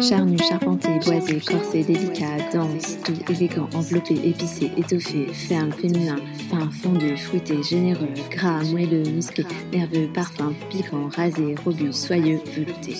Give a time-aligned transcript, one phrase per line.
[0.00, 7.16] Charnu, charpenté, boisé, corsé, délicat, dense, doux, élégant, enveloppé, épicé, étoffé, ferme, féminin, fin, fondu,
[7.16, 12.94] fruité, généreux, gras, moelleux, musclé, nerveux, parfum, piquant, rasé, robuste, soyeux, velouté.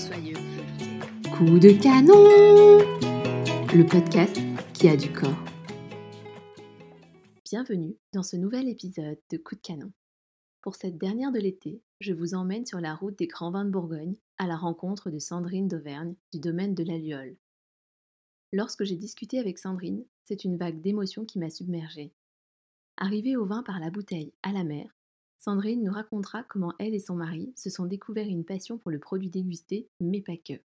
[1.31, 2.79] Coup de canon
[3.73, 4.37] Le podcast
[4.73, 5.45] qui a du corps.
[7.45, 9.93] Bienvenue dans ce nouvel épisode de Coup de canon.
[10.63, 13.71] Pour cette dernière de l'été, je vous emmène sur la route des grands vins de
[13.71, 17.37] Bourgogne à la rencontre de Sandrine d'Auvergne du domaine de la Luole.
[18.53, 22.13] Lorsque j'ai discuté avec Sandrine, c'est une vague d'émotions qui m'a submergée.
[22.97, 24.95] Arrivée au vin par la bouteille à la mer,
[25.39, 28.99] Sandrine nous racontera comment elle et son mari se sont découverts une passion pour le
[28.99, 30.61] produit dégusté, mais pas que.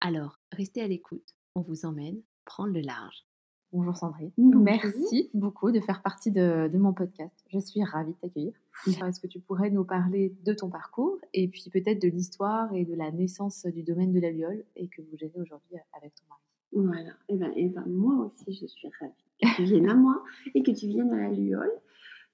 [0.00, 3.24] Alors, restez à l'écoute, on vous emmène prendre le large.
[3.72, 4.32] Bonjour Sandrine.
[4.36, 7.32] Merci beaucoup de faire partie de, mon podcast.
[7.52, 8.52] Je suis ravie de t'accueillir.
[8.86, 12.84] Est-ce que tu pourrais nous parler de ton parcours et puis peut-être de l'histoire et
[12.84, 16.24] de la naissance du domaine de la Luole et que vous gérez aujourd'hui avec ton
[16.28, 16.40] mari?
[16.72, 17.10] Voilà.
[17.28, 20.20] Et eh ben, eh ben, moi aussi, je suis ravie que tu viennes à moi
[20.54, 21.70] et que tu viennes à la Luole.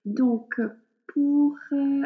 [0.07, 0.59] Donc,
[1.09, 2.03] pour euh,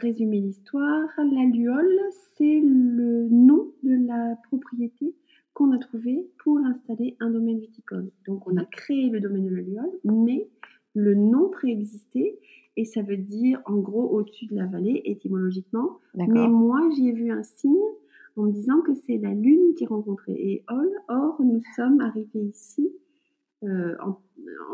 [0.00, 2.00] résumer l'histoire, la Luole,
[2.36, 5.14] c'est le nom de la propriété
[5.54, 8.10] qu'on a trouvé pour installer un domaine viticole.
[8.26, 10.48] Donc on a créé le domaine de la Luole, mais
[10.94, 12.38] le nom préexistait
[12.76, 15.98] et ça veut dire en gros au-dessus de la vallée étymologiquement.
[16.14, 17.72] Mais moi j'ai vu un signe
[18.36, 22.92] en me disant que c'est la lune qui rencontrait et or nous sommes arrivés ici.
[23.62, 23.96] Euh,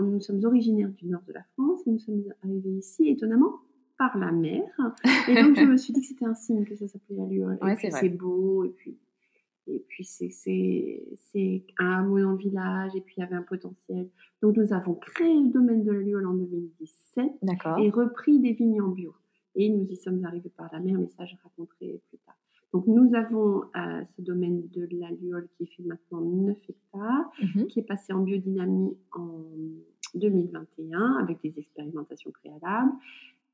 [0.01, 3.61] nous sommes originaires du nord de la France et nous sommes arrivés ici étonnamment
[3.99, 4.65] par la mer.
[5.29, 7.59] Et donc je me suis dit que c'était un signe que ça s'appelait la Luole.
[7.61, 8.97] Ouais, c'est beau et puis
[9.73, 14.09] et puis, c'est un hameau dans le village, et puis il y avait un potentiel.
[14.43, 17.25] Donc, nous avons créé le domaine de la en 2017
[17.79, 19.15] et repris des vignes en bio.
[19.55, 22.37] Et nous y sommes arrivés par la mer, mais ça, je raconterai plus tard.
[22.73, 25.09] Donc, nous avons euh, ce domaine de la
[25.57, 27.67] qui fait maintenant 9 hectares, mhm.
[27.67, 29.45] qui est passé en biodynamie en
[30.15, 32.93] 2021 avec des expérimentations préalables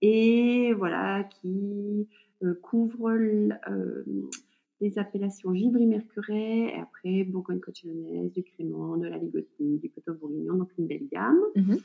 [0.03, 2.09] et voilà, qui
[2.43, 3.55] euh, couvre euh,
[4.81, 10.87] les appellations Givry-Mercuret, et après Bourgogne-Cochonnaise, du Crément, de la Ligoterie, du Coteau-Bourguignon, donc une
[10.87, 11.41] belle gamme.
[11.55, 11.79] Mhm.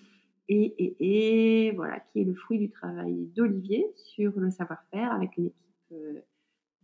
[0.50, 5.38] Et, et, et, voilà, qui est le fruit du travail d'Olivier sur le savoir-faire avec
[5.38, 6.20] une équipe euh,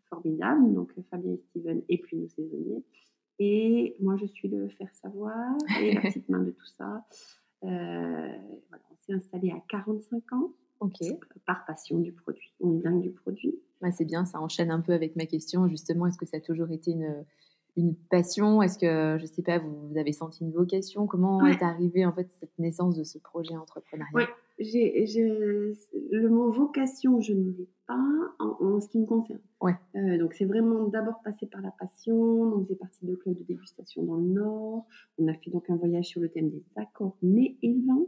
[0.10, 2.84] formidable, donc Fabien et Steven, et puis nos saisonniers.
[3.40, 7.06] Et moi, je suis le faire savoir et la petite main de tout ça.
[7.64, 7.68] Euh,
[8.70, 10.54] voilà, on s'est installé à 45 ans.
[11.46, 12.54] Par passion du produit.
[12.62, 13.56] On est dingue du produit.
[13.92, 15.68] c'est bien, ça enchaîne un peu avec ma question.
[15.68, 17.24] Justement, est-ce que ça a toujours été une,
[17.78, 18.62] une passion?
[18.62, 21.08] Est-ce que, je sais pas, vous, avez senti une vocation?
[21.08, 24.28] Comment est arrivée en fait cette naissance de ce projet entrepreneurial?
[24.60, 28.00] Le mot vocation, je ne l'ai pas
[28.40, 29.40] en, ce qui me concerne.
[29.62, 29.76] Ouais.
[29.96, 32.18] Euh, donc c'est vraiment d'abord passé par la passion.
[32.18, 34.86] On faisait partie de clubs de dégustation dans le Nord.
[35.20, 38.06] On a fait donc un voyage sur le thème des accords mais et vins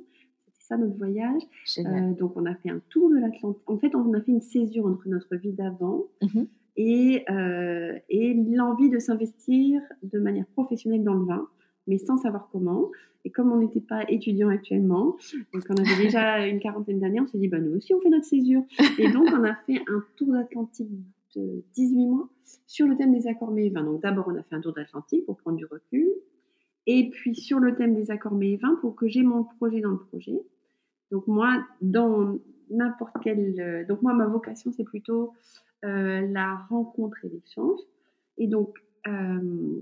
[0.70, 1.42] ça notre voyage.
[1.80, 3.70] Euh, donc on a fait un tour de l'Atlantique.
[3.70, 6.48] En fait, on a fait une césure entre notre vie d'avant mhm.
[6.78, 11.48] et, euh, et l'envie de s'investir de manière professionnelle dans le vin,
[11.88, 12.90] mais sans savoir comment.
[13.26, 15.18] Et comme on n'était pas étudiant actuellement,
[15.54, 18.10] et qu'on avait déjà une quarantaine d'années, on s'est dit, bah, nous aussi, on fait
[18.10, 18.64] notre césure.
[18.98, 20.90] Et donc, on a fait un tour d'Atlantique
[21.36, 22.30] de 18 mois
[22.66, 23.84] sur le thème des accords mais vins.
[23.84, 26.08] Donc, d'abord, on a fait un tour d'Atlantique pour prendre du recul.
[26.88, 29.92] Et puis, sur le thème des accords mais vins, pour que j'ai mon projet dans
[29.92, 30.40] le projet.
[31.12, 32.40] Donc moi, dans
[32.70, 33.60] n'importe quel...
[33.60, 35.34] Euh, donc moi, ma vocation, c'est plutôt
[35.86, 37.80] euh, la rencontre et l'échange.
[38.38, 38.78] Et donc,
[39.08, 39.82] euh,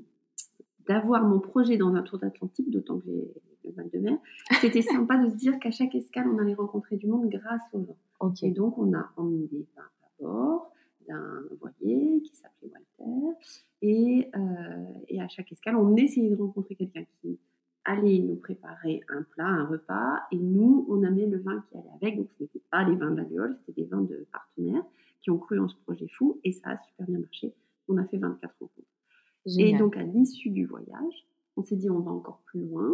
[0.88, 4.18] d'avoir mon projet dans un tour d'Atlantique, d'autant que j'ai le mal de mer,
[4.62, 7.80] c'était sympa de se dire qu'à chaque escale, on allait rencontrer du monde grâce au
[7.80, 8.34] vin.
[8.42, 9.82] Et donc, on a emmené à
[10.20, 10.72] bord
[11.08, 13.38] d'un voilier qui s'appelait Walter.
[13.84, 14.32] Et,
[15.08, 17.38] et à chaque escale, on essayait de rencontrer quelqu'un qui
[17.88, 21.88] aller nous préparer un plat, un repas, et nous, on amenait le vin qui allait
[21.96, 22.18] avec.
[22.18, 24.84] Donc, ce n'était pas les vins de la c'était des vins de partenaires
[25.22, 27.54] qui ont cru en ce projet fou, et ça a super bien marché.
[27.88, 28.88] On a fait 24 rencontres.
[29.58, 32.92] Et donc, à l'issue du voyage, on s'est dit, on va encore plus loin.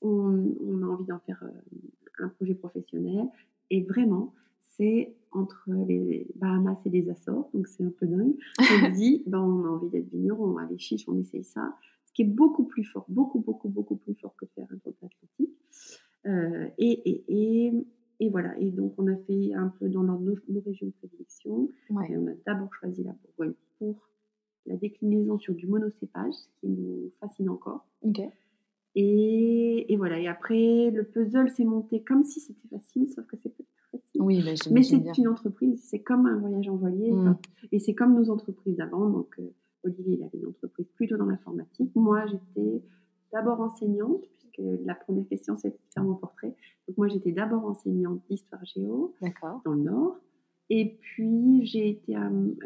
[0.00, 3.26] On, a envie d'en faire euh, un projet professionnel.
[3.68, 8.34] Et vraiment, c'est entre les Bahamas et les Açores, donc c'est un peu dingue.
[8.86, 11.74] On dit, ben, on a envie d'être vigneron, allez chiche, on essaye ça
[12.14, 15.58] qui est beaucoup plus fort, beaucoup, beaucoup, beaucoup plus fort que faire un tour d'Atlantique.
[16.26, 17.72] Euh, et, et, et,
[18.20, 20.18] et, voilà, et donc on a fait un peu dans nos,
[20.48, 21.68] nos régions de prédilection.
[22.08, 24.08] Et on a d'abord choisi la Bourgogne pour
[24.66, 27.86] la déclinaison sur du monocépage, ce qui nous fascine encore.
[28.96, 33.36] Et, et, voilà, et après, le puzzle s'est monté comme si c'était facile, sauf que
[33.36, 34.22] c'est pas facile.
[34.22, 37.36] Oui, mais c'est une entreprise, c'est comme un voyage en voilier, mm.
[37.72, 39.10] et c'est comme nos entreprises d'avant.
[39.10, 39.52] Donc, euh,
[39.84, 41.90] Olivier, il avait une entreprise plutôt dans l'informatique.
[41.94, 42.82] Moi, j'étais
[43.32, 46.54] d'abord enseignante, puisque la première question, c'est de faire mon portrait.
[46.88, 49.14] Donc, moi, j'étais d'abord enseignante d'histoire géo
[49.64, 50.18] dans le Nord.
[50.70, 52.16] Et puis, j'ai été,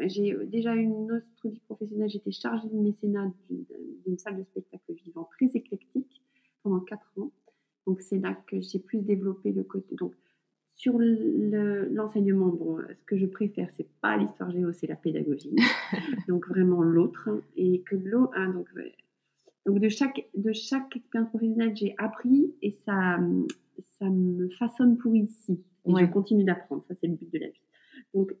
[0.05, 2.09] j'ai déjà une autre vie professionnelle.
[2.09, 6.23] J'étais chargée de mécénat d'une salle de spectacle vivant très éclectique
[6.63, 7.31] pendant quatre ans.
[7.85, 9.95] Donc, c'est là que j'ai plus développé le côté.
[9.95, 10.13] Donc,
[10.79, 15.53] sur l'enseignement, bon, ce que je préfère, c'est pas l'histoire géo, c'est la pédagogie.
[16.29, 17.41] donc, vraiment l'autre.
[17.57, 18.31] Et que l'autre.
[18.37, 18.69] Hein, donc,
[19.65, 23.19] donc, de chaque, de chaque expérience professionnelle, j'ai appris et ça,
[23.99, 25.59] ça me façonne pour ici.
[25.85, 26.85] Et je continue d'apprendre.
[26.87, 27.61] Ça, c'est le but de la vie.
[28.13, 28.33] Donc,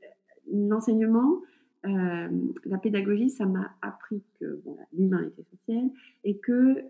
[0.49, 1.41] l'enseignement,
[1.87, 2.29] euh,
[2.63, 4.61] la pédagogie, ça m'a appris que
[4.93, 5.89] l'humain est essentiel
[6.23, 6.85] et que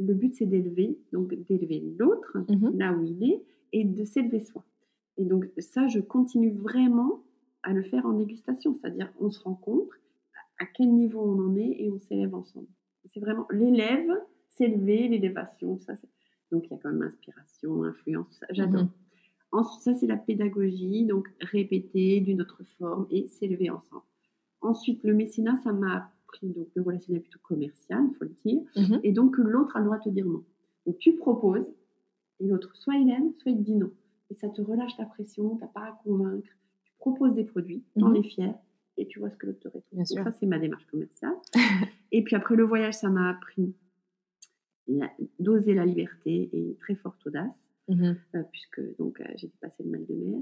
[0.00, 2.76] le but, c'est d'élever, donc d'élever l'autre mhm.
[2.76, 3.42] là où il est
[3.72, 4.64] et de s'élever soi.
[5.16, 7.22] Et donc, ça, je continue vraiment
[7.62, 9.94] à le faire en dégustation, c'est-à-dire on se rencontre,
[10.58, 12.68] à quel niveau on en est et on s'élève ensemble.
[13.06, 14.10] C'est vraiment l'élève,
[14.48, 15.94] s'élever, l'élévation, ça.
[16.50, 18.84] Donc, il y a quand même inspiration, influence, j'adore.
[18.84, 18.90] Mhm.
[19.52, 24.02] Ensuite, ça, c'est la pédagogie, donc répéter d'une autre forme et s'élever ensemble.
[24.60, 28.62] Ensuite, le mécénat, ça m'a appris donc, le relationnel plutôt commercial, il faut le dire,
[28.76, 29.00] mhm.
[29.02, 30.44] et donc l'autre a le droit de te dire non.
[30.86, 31.66] Donc, tu proposes,
[32.40, 33.90] et l'autre, soit il aime, soit il dit non.
[34.32, 36.48] Et ça te relâche ta pression, tu n'as pas à convaincre.
[36.84, 38.16] Tu proposes des produits, tu en mhm.
[38.16, 38.54] es fier,
[38.96, 40.04] et tu vois ce que l'autre te répond.
[40.06, 41.34] Ça, c'est ma démarche commerciale.
[42.12, 43.74] et puis après, le voyage, ça m'a appris
[45.38, 47.52] d'oser la liberté et une très forte audace.
[47.88, 50.40] Mmh euh, puisque donc euh, j'ai dépassé le mal de mer.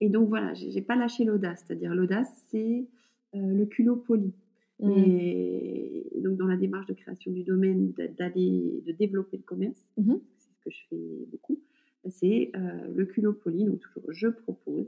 [0.00, 2.88] Et donc voilà, j'ai pas lâché l'audace, c'est-à-dire l'audace, c'est
[3.34, 4.32] euh, le culot poli.
[4.80, 4.90] Mmh.
[4.96, 10.14] Et, donc dans la démarche de création du domaine, d'aller, de développer le commerce, mmh
[10.36, 11.60] c'est ce que je fais beaucoup,
[12.08, 14.86] c'est le culot poli, donc toujours je propose.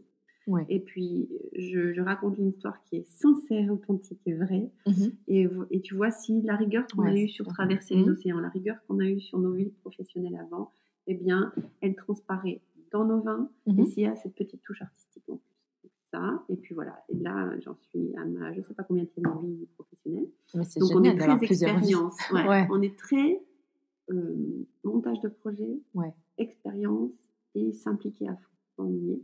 [0.68, 4.70] Et puis, je, raconte une histoire qui est sincère, authentique et vraie.
[5.28, 8.48] Et, et, tu vois, si la rigueur qu'on a eue sur traverser les océans, la
[8.48, 10.70] rigueur qu'on a eue sur nos vies professionnelles avant,
[11.06, 12.60] eh bien, elle transparaît
[12.92, 13.86] dans nos vins et mhm.
[13.86, 15.90] s'il y a cette petite touche artistique en plus.
[16.12, 17.02] Ça, et puis voilà.
[17.08, 20.28] Et là, j'en suis à ma, je ne sais pas combien de vie professionnelle.
[20.54, 22.16] Donc, on est très expérience.
[22.70, 23.40] On est très
[24.10, 25.80] euh, montage de projet,
[26.42, 27.12] expérience
[27.54, 28.36] et s'impliquer à
[28.76, 29.20] fond.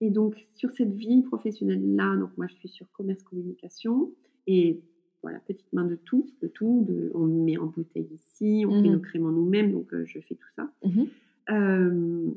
[0.00, 4.12] Et donc, sur cette vie professionnelle-là, donc moi, je suis sur commerce communication
[4.46, 4.82] et
[5.22, 6.84] voilà, petite main de tout, de tout.
[6.88, 8.94] De, on met en bouteille ici, on fait mhm.
[8.94, 10.72] nos créments nous-mêmes, donc euh, je fais tout ça.
[10.84, 11.06] Mhm.
[11.50, 12.30] Euh,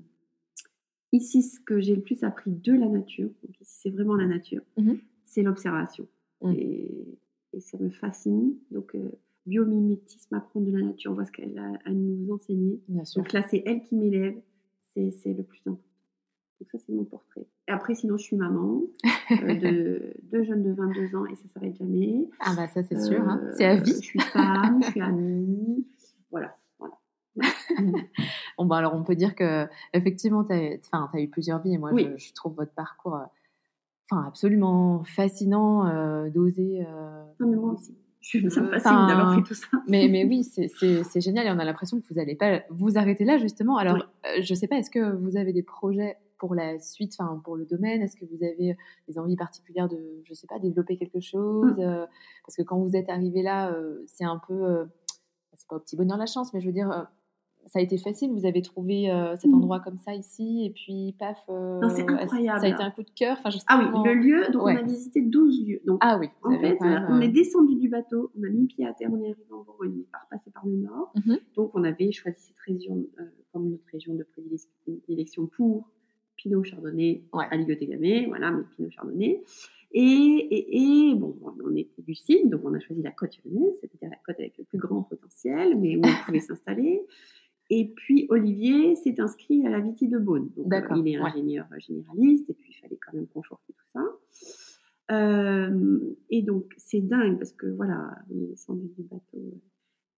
[1.11, 4.27] ici, ce que j'ai le plus appris de la nature, donc ici c'est vraiment la
[4.27, 4.99] nature, mhm.
[5.25, 6.07] c'est l'observation.
[6.55, 7.17] Et,
[7.59, 8.53] ça me fascine.
[8.69, 9.09] Donc, euh,
[9.45, 12.81] biomimétisme, apprendre de la nature, on voit ce qu'elle a à nous enseigner.
[13.15, 14.35] Donc là, c'est elle qui m'élève,
[14.93, 15.81] c'est le plus important.
[16.59, 17.45] Donc ça, c'est mon portrait.
[17.67, 18.81] Et après, sinon, je suis maman
[19.31, 22.29] euh, de deux jeunes de 22 ans et ça ne s'arrête jamais.
[22.39, 23.21] Ah bah ça, c'est sûr.
[23.21, 23.41] Hein.
[23.57, 23.91] C'est à vie.
[23.91, 25.85] Je suis femme, je suis amie.
[26.31, 26.55] Voilà.
[26.79, 26.95] voilà.
[28.57, 31.77] bon, bah alors, on peut dire que effectivement, tu as, as, eu plusieurs vies et
[31.77, 33.25] moi, je, trouve votre parcours euh,
[34.09, 36.85] enfin absolument fascinant euh, d'oser.
[37.41, 37.97] Non, mais moi aussi.
[38.25, 39.67] Je suis, ça me fascine d'avoir fait tout ça.
[39.87, 43.23] Mais, mais oui, c'est génial et on a l'impression que vous n'allez pas vous arrêter
[43.23, 43.77] là, justement.
[43.77, 43.99] Alors,
[44.41, 47.55] je ne sais pas, est-ce que vous avez des projets pour la suite, enfin pour
[47.55, 48.01] le domaine?
[48.01, 48.75] Est-ce que vous avez euh,
[49.07, 51.81] des envies particulières de, je sais pas, développer quelque chose mmh.
[51.81, 52.05] euh,
[52.43, 54.87] Parce que quand vous êtes arrivé là, euh, c'est un peu,
[55.53, 57.07] c'est pas au petit bonheur la chance, mais je veux dire,
[57.67, 58.31] ça a été facile.
[58.31, 59.55] Vous avez trouvé cet mmh.
[59.55, 61.37] endroit comme ça ici, et puis paf.
[61.95, 62.59] c'est incroyable.
[62.59, 63.37] Ça a été un coup de cœur?
[63.43, 64.51] Enfin, ah oui, le lieu.
[64.51, 65.81] Donc on a visité 12 lieux.
[65.85, 66.29] Donc, ah oui.
[66.43, 69.31] En fait, on est descendu du bateau, on a mis pied à terre, on est
[69.31, 71.11] arrivé en Bourgogne, on est pas repassé par le nord.
[71.15, 73.05] Mmh donc on avait choisi cette région
[73.51, 74.25] comme notre région de
[74.83, 75.89] prédilection pour
[76.35, 77.45] Pinot Chardonnay ouais.
[77.49, 79.43] à Gamay, voilà, mais Pinot Chardonnay.
[79.91, 83.77] Et, et, et, bon, on était du sud, donc on a choisi la côte lyonnaise,
[83.79, 87.01] c'est-à-dire la côte avec le plus grand potentiel, mais où on pouvait s'installer.
[87.69, 90.49] Et puis Olivier s'est inscrit à la Viti de Beaune.
[90.55, 94.03] Donc, euh, il est ingénieur généraliste, et puis il fallait quand même conforter tout ça.
[95.11, 95.99] Euh,
[96.31, 99.61] et donc c'est dingue parce que voilà, on est descendu du bateau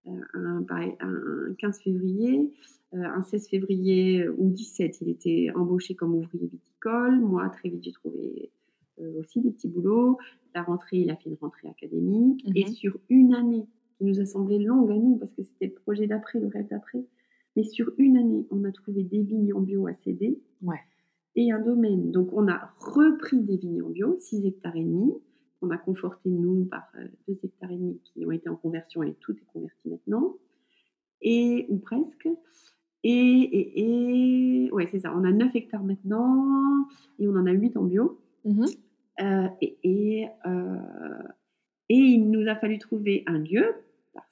[0.08, 0.66] euh, un,
[1.00, 2.52] un, 15 février.
[2.94, 7.20] Euh, un 16 février ou 17, il était embauché comme ouvrier viticole.
[7.20, 8.52] Moi, très vite, j'ai trouvé
[9.00, 10.18] euh, aussi des petits boulots.
[10.56, 12.46] La rentrée, il a fait une rentrée académique.
[12.56, 12.72] Et mhm.
[12.72, 16.08] sur une année, qui nous a semblé longue à nous, parce que c'était le projet
[16.08, 17.04] d'après, le rêve d'après,
[17.58, 20.40] mais sur une année, on a trouvé des vignes en bio à céder.
[20.62, 20.80] Ouais.
[21.36, 22.12] Et un domaine.
[22.12, 25.12] Donc, on a repris des vignes en bio, 6 hectares et demi.
[25.64, 26.84] On a conforté, nous, par
[27.28, 30.38] 2 hectares et demi qui ont été en conversion et tout est converti maintenant.
[31.22, 32.30] Et, ou presque.
[33.04, 35.12] Et, et, et ouais, c'est ça.
[35.16, 36.88] On a 9 hectares maintenant
[37.18, 38.22] et on en a 8 en bio.
[38.46, 38.66] Mmh
[39.20, 41.24] euh, et, et, euh,
[41.90, 43.74] Et il nous a fallu trouver un lieu,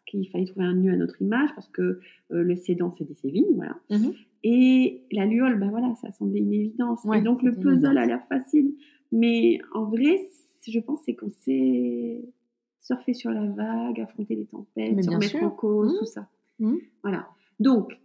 [0.06, 2.00] qu'il fallait trouver un lieu à notre image, parce que euh,
[2.44, 3.76] le sédant, c'est des Sévignes, voilà.
[3.90, 4.14] Mhm.
[4.44, 7.04] Et la luole, ben voilà, ça semblait une évidence.
[7.06, 8.76] Ouais, et donc le puzzle a l'air facile.
[9.12, 10.20] Mais en vrai,
[10.68, 12.24] je pense c'est qu'on sait
[12.82, 15.44] surfer sur la vague, affronter les tempêtes, se remettre sûr.
[15.44, 16.00] en cause, Mhm.
[16.00, 16.30] tout ça.
[16.60, 16.78] Mhm.
[17.02, 17.28] Voilà.
[17.60, 17.98] Donc,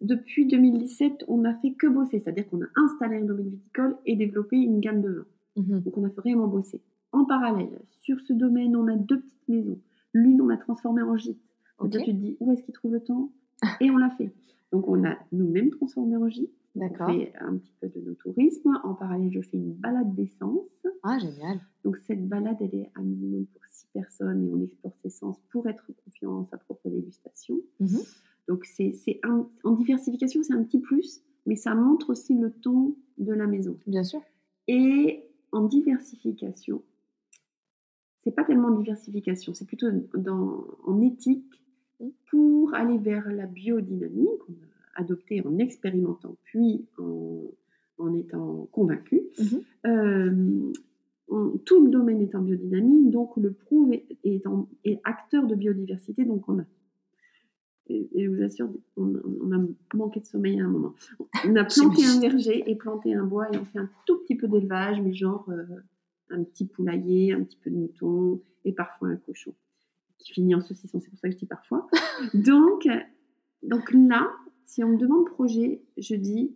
[0.00, 2.18] depuis 2017, on n'a fait que bosser.
[2.18, 5.10] C'est-à-dire qu'on a installé un domaine viticole et développé une gamme de
[5.56, 5.78] vins.
[5.80, 6.80] Donc on a vraiment bossé.
[7.12, 9.78] En parallèle, sur ce domaine, on a deux petites maisons.
[10.12, 11.38] L'une, on l'a transformée en gîte.
[11.78, 12.06] C'est-à-dire, Ok.
[12.06, 13.30] tu te dis, où est-ce qu'il trouve le temps?
[13.80, 14.32] Et on l'a fait.
[14.72, 16.50] Donc on l'a nous-mêmes transformé en gîte.
[16.76, 17.08] D'accord.
[17.10, 18.78] On fait un petit peu de nos tourisme.
[18.84, 20.86] En parallèle, je fais une balade d'essence.
[21.02, 21.60] Ah, génial.
[21.84, 25.36] Donc cette balade, elle est un minimum pour six personnes et on explore ses sens
[25.50, 27.58] pour être confiant en sa propre dégustation.
[27.80, 27.98] Mhm.
[28.48, 33.32] Donc c'est en diversification, c'est un petit plus, mais ça montre aussi le ton de
[33.32, 33.76] la maison.
[33.86, 34.20] Bien sûr.
[34.68, 36.82] Et en diversification,
[38.20, 39.86] c'est pas tellement diversification, c'est plutôt
[40.16, 41.62] dans, en éthique
[42.30, 47.42] pour aller vers la biodynamie qu'on a adoptée en expérimentant puis en,
[47.98, 49.22] en étant convaincu.
[49.38, 49.60] Mhm.
[49.86, 50.72] Euh,
[51.28, 55.46] on- tout le domaine est en biodynamie, donc le prouve est, est en- est acteur
[55.46, 56.64] de biodiversité, donc on a.
[57.88, 59.12] Et, et je vous assure, on,
[59.42, 59.60] on a
[59.94, 60.94] manqué de sommeil à un moment.
[61.46, 64.36] On a planté un verger et planté un bois et on fait un tout petit
[64.36, 65.64] peu d'élevage, mais genre euh,
[66.30, 69.54] un petit poulailler, un petit peu de mouton et parfois un cochon
[70.18, 71.00] qui finit en saucisson.
[71.00, 71.88] C'est pour ça que je dis parfois.
[72.34, 72.86] donc,
[73.62, 74.30] donc là,
[74.66, 76.54] si on me demande projet, je dis.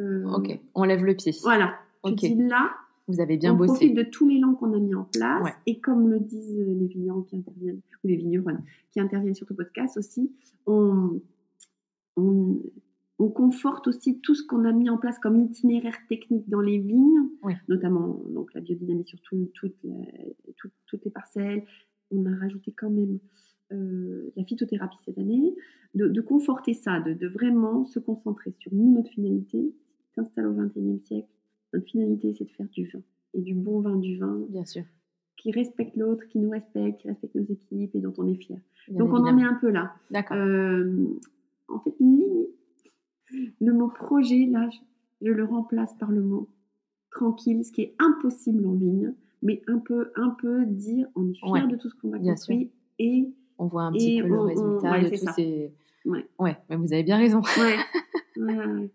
[0.00, 0.58] euh, Ok.
[0.74, 1.32] On lève le pied.
[1.42, 1.74] Voilà.
[2.04, 2.16] Je Ok.
[2.18, 2.72] dis là,
[3.08, 3.68] Vous avez bien on bossé.
[3.72, 5.42] profite de tous les langues qu'on a mis en place.
[5.44, 5.52] Ouais.
[5.66, 8.56] Et comme le disent les vignerons qui interviennent, ou les vignerons
[8.90, 10.32] qui interviennent sur ton podcast aussi,
[10.66, 11.20] on,
[12.16, 12.58] on,
[13.20, 16.78] on conforte aussi tout ce qu'on a mis en place comme itinéraire technique dans les
[16.78, 17.54] vignes, Oui.
[17.68, 19.50] notamment donc, la biodynamie sur tout-
[20.86, 21.62] toutes les parcelles.
[22.10, 23.18] On a rajouté quand même
[23.72, 25.54] euh, la phytothérapie cette année,
[25.94, 29.72] de, de conforter ça, de, de vraiment se concentrer sur nous, notre finalité,
[30.16, 31.28] s'installe au XXIe siècle.
[31.72, 33.00] Notre finalité, c'est de faire du vin
[33.34, 34.82] et du bon vin du vin Bien sûr.
[35.36, 38.58] qui respecte l'autre, qui nous respecte, qui respecte nos équipes et dont on est fier.
[38.88, 39.94] Donc on en est un peu là.
[40.10, 40.36] D'accord.
[40.36, 40.92] Euh,
[41.68, 42.48] en fait, limite,
[43.60, 44.68] le mot projet, là,
[45.22, 46.48] je, le remplace par le mot
[47.10, 51.34] tranquille, ce qui est impossible en ligne, mais un peu, un peu dire on est
[51.34, 54.22] fier Ouais, de tout ce qu'on a bien construit et On voit un petit et
[54.22, 55.72] peu le on- résultat ouais, de tous ces.
[56.06, 56.26] Ouais.
[56.38, 57.42] Ouais, mais vous avez bien raison.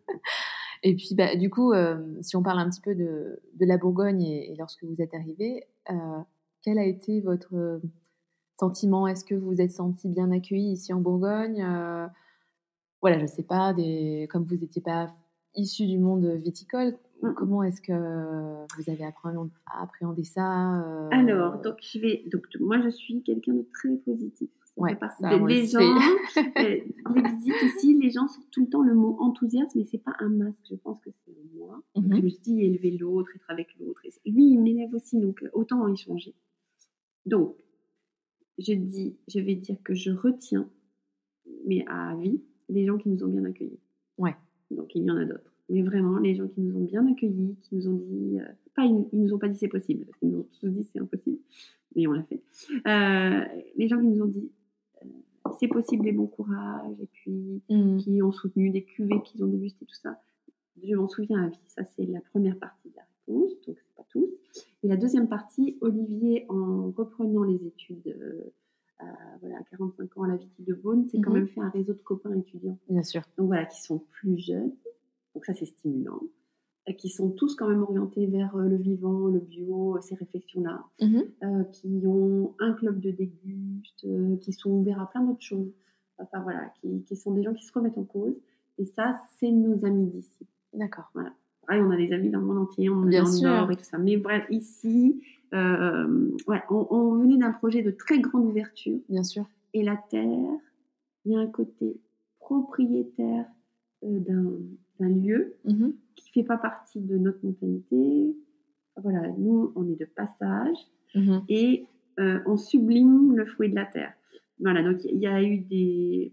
[0.83, 3.77] Et puis, bah, du coup, euh, si on parle un petit peu de, de la
[3.77, 6.19] Bourgogne et, et lorsque vous êtes arrivé, euh,
[6.61, 7.79] quel a été votre euh,
[8.59, 9.07] sentiment?
[9.07, 11.65] Est-ce que vous vous êtes senti bien accueilli ici en Bourgogne
[13.05, 15.13] Voilà, je sais pas, des, comme vous n'étiez pas
[15.55, 17.33] issu du monde viticole, Mm.
[17.33, 22.23] comment est-ce que vous avez appréhendé, ça euh, Alors, donc je vais.
[22.31, 24.49] Donc moi, je suis quelqu'un de très positif.
[24.77, 25.79] Ouais, ça, les gens,
[26.37, 26.79] euh,
[27.15, 30.15] les visites ici, les gens sortent tout le temps le mot enthousiasme, mais c'est pas
[30.19, 30.57] un masque.
[30.69, 31.81] Je pense que c'est moi.
[31.95, 32.17] Donc, Mhm.
[32.17, 34.01] Je me suis dit élever l'autre, être avec l'autre.
[34.25, 36.33] Lui, il m'élève aussi, donc euh, autant en échanger.
[37.25, 37.55] Donc,
[38.57, 40.67] je dis, je vais dire que je retiens,
[41.65, 43.79] mais à vie, les gens qui nous ont bien accueillis.
[44.17, 44.35] Ouais.
[44.71, 45.53] Donc il y en a d'autres.
[45.69, 48.45] Mais vraiment, les gens qui nous ont bien accueillis, qui nous ont dit, euh,
[48.75, 50.83] pas ils, ils nous ont pas dit c'est possible, parce qu'ils nous ont tous dit
[50.83, 51.39] c'est impossible,
[51.95, 52.41] mais on l'a fait.
[52.87, 54.51] Euh, les gens qui nous ont dit
[55.03, 55.07] euh,
[55.59, 57.97] c'est possible et bon courage, et puis Mhm.
[57.97, 60.19] qui ont soutenu des cuvées, qu'ils ont dégusté tout ça,
[60.83, 61.59] je m'en souviens à vie.
[61.67, 64.27] Ça c'est la première partie de la réponse, donc c'est pas tous.
[64.83, 68.15] Et la deuxième partie, Olivier, en reprenant les études.
[69.01, 69.05] Euh,
[69.41, 71.37] voilà, à 45 ans à la Vitie de Beaune, c'est quand Mhm.
[71.39, 73.21] même fait un réseau de copains étudiants Bien sûr.
[73.37, 74.71] donc voilà, qui sont plus jeunes,
[75.33, 76.21] donc ça c'est stimulant,
[76.87, 80.15] et qui sont tous quand même orientés vers euh, le vivant, le bio, euh, ces
[80.15, 81.23] réflexions-là, Mhm.
[81.43, 85.73] euh, qui ont un club de déguste, euh, qui sont ouverts à plein d'autres choses,
[86.17, 88.35] enfin voilà, qui, qui sont des gens qui se remettent en cause,
[88.77, 90.47] et ça c'est nos amis d'ici.
[90.73, 91.11] D'accord.
[91.67, 93.75] Pareil, on a des amis dans le monde entier, on est dans le Nord et
[93.75, 98.45] tout ça, mais bref, ici, euh, ouais, on, on venait d'un projet de très grande
[98.47, 99.45] ouverture, Bien sûr.
[99.73, 100.57] et la terre,
[101.25, 101.99] il y a un côté
[102.39, 103.45] propriétaire
[104.03, 104.19] euh,
[104.99, 105.93] d'un lieu Mhm.
[106.15, 108.35] qui fait pas partie de notre mentalité.
[108.97, 110.77] Voilà, nous, on est de passage
[111.15, 111.43] Mhm.
[111.49, 111.85] et
[112.19, 114.13] euh, on sublime le fruit de la terre.
[114.59, 116.31] Voilà, donc il y a eu des.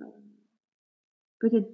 [0.00, 0.04] euh,
[1.38, 1.68] Peut-être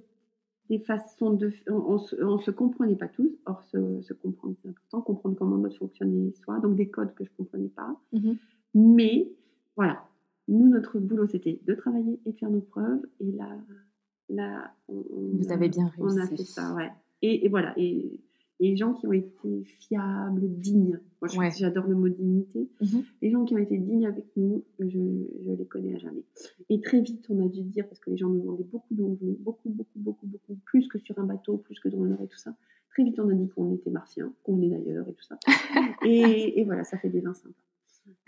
[0.77, 1.51] des façons de.
[1.67, 6.31] On, se, comprenait pas tous, or se, se comprendre c'est important, comprendre comment notre fonctionnait
[6.43, 7.95] soi, donc des codes que je comprenais pas.
[8.11, 8.37] Mhm.
[8.75, 9.29] Mais
[9.75, 10.03] voilà,
[10.47, 13.05] nous, notre boulot, c'était de travailler et de faire nos preuves.
[13.19, 13.49] Et là,
[14.29, 16.37] là on, on Vous a- avez bien On a réussi.
[16.37, 16.91] fait ça, ouais.
[17.21, 18.19] Et, et voilà, et
[18.59, 20.99] Et les gens qui ont été fiables, dignes.
[21.35, 22.69] Moi, j'adore le mot dignité.
[22.81, 23.03] Mhm.
[23.21, 26.23] Les gens qui ont été dignes avec nous, je, je, les connais à jamais.
[26.69, 29.05] Et très vite, on a dû dire, parce que les gens nous demandaient beaucoup d'où
[29.05, 32.21] on venait, beaucoup, beaucoup, beaucoup, beaucoup, plus que sur un bateau, plus que dans l'air
[32.21, 32.55] et tout ça.
[32.91, 35.39] Très vite, on a dit qu'on était martiens, qu'on est d'ailleurs et tout ça.
[36.05, 37.55] et, et, voilà, ça fait des vins sympas.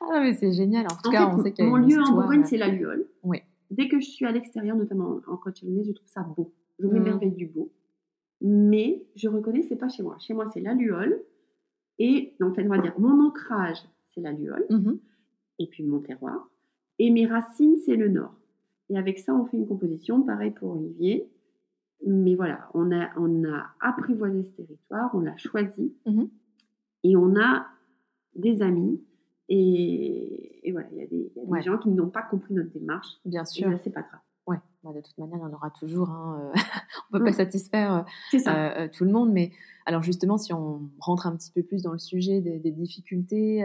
[0.00, 0.86] ah, mais c'est génial.
[0.86, 3.08] En tout cas, on sait qu'il y a Mon lieu en Bourgogne, c'est la Luole.
[3.24, 3.38] Oui.
[3.70, 6.52] Dès que je suis à l'extérieur, notamment en côte je trouve ça beau.
[6.78, 7.36] Je m'émerveille mmh.
[7.36, 7.72] du beau.
[8.40, 10.16] Mais je reconnais, c'est pas chez moi.
[10.18, 11.22] Chez moi, c'est la Luole.
[11.98, 13.78] Et, en fait, on va dire, mon ancrage,
[14.14, 14.66] c'est la Luole.
[14.70, 14.94] Mmh
[15.58, 16.50] et puis mon terroir.
[16.98, 18.34] Et mes racines, c'est le nord.
[18.90, 21.30] Et avec ça, on fait une composition, pareil pour Olivier.
[22.06, 25.94] Mais voilà, on a, on a apprivoisé ce territoire, on l'a choisi.
[26.04, 26.24] Mmh
[27.04, 27.66] et on a
[28.34, 29.00] des amis.
[29.48, 33.20] Et, voilà, il y a des, gens qui n'ont pas compris notre démarche.
[33.24, 33.70] Bien sûr.
[33.82, 34.20] c'est pas grave.
[34.46, 36.10] Ouais, bah, de toute manière, il y en aura toujours.
[36.10, 36.52] Hein, euh,
[37.12, 37.34] on ne peut pas mmh.
[37.34, 39.32] satisfaire euh, euh, tout le monde.
[39.32, 39.52] Mais
[39.86, 43.64] alors, justement, si on rentre un petit peu plus dans le sujet des, des difficultés,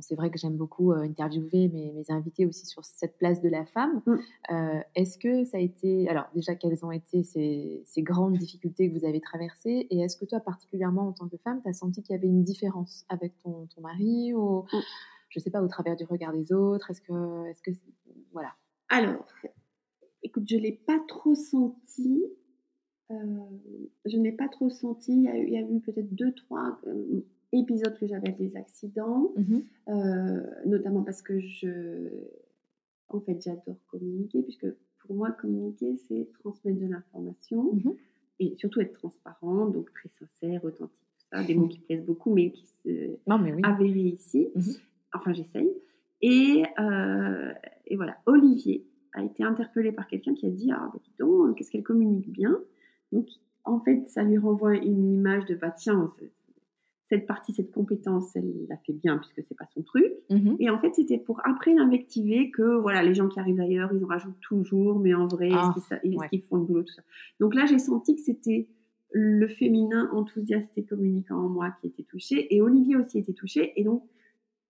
[0.00, 3.64] c'est vrai que j'aime beaucoup interviewer mes, mes, invités aussi sur cette place de la
[3.64, 4.02] femme.
[4.06, 4.14] Mm.
[4.50, 8.90] Euh, est-ce que ça a été, alors déjà quelles ont été ces, ces, grandes difficultés
[8.90, 9.86] que vous avez traversées?
[9.90, 12.26] Et est-ce que toi particulièrement en tant que femme, tu as senti qu'il y avait
[12.26, 14.78] une différence avec ton, ton mari ou mm.
[15.28, 16.90] je sais pas au travers du regard des autres?
[16.90, 17.70] Est-ce que, est-ce que,
[18.32, 18.52] voilà.
[18.88, 19.24] Alors,
[20.24, 22.24] écoute, je l'ai pas trop senti.
[23.10, 23.14] Euh,
[24.06, 25.12] je n'ai pas trop senti.
[25.12, 26.80] Il y a eu, y a eu peut-être deux, trois
[27.52, 32.08] épisodes que j'avais des accidents, mmh euh, notamment parce que je,
[33.08, 34.66] en fait, j'adore communiquer, puisque
[34.98, 37.92] pour moi, communiquer, c'est transmettre de l'information mmh
[38.40, 40.98] et surtout être transparent, donc très sincère, authentique,
[41.30, 43.60] ça, des mots qui plaisent beaucoup, mais qui se non, mais oui.
[43.62, 44.48] avérés ici.
[44.54, 44.60] Mmh
[45.12, 45.70] enfin, j'essaye.
[46.20, 47.52] Et, euh,
[47.86, 51.70] et, voilà, Olivier a été interpellé par quelqu'un qui a dit Ah, dis donc, qu'est-ce
[51.70, 52.58] qu'elle communique bien?
[53.12, 53.28] Donc,
[53.64, 56.12] en fait, ça lui renvoie une image de bah, tiens,
[57.08, 60.12] cette partie, cette compétence, elle l'a fait bien puisque c'est pas son truc.
[60.30, 60.56] Mhm.
[60.58, 64.04] Et en fait, c'était pour après l'invectiver que voilà, les gens qui arrivent d'ailleurs, ils
[64.04, 67.02] en rajoutent toujours, mais en vrai, est-ce ah, qu'ils font le boulot, tout ça?
[67.40, 68.68] Donc là, j'ai senti que c'était
[69.12, 73.72] le féminin enthousiaste et communicant en moi qui était touché, et Olivier aussi était touché,
[73.76, 74.02] et donc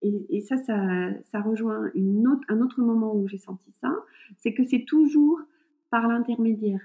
[0.02, 3.94] et, ça, ça, ça, rejoint une autre, un autre moment où j'ai senti ça,
[4.38, 5.40] c'est que c'est toujours
[5.90, 6.80] par l'intermédiaire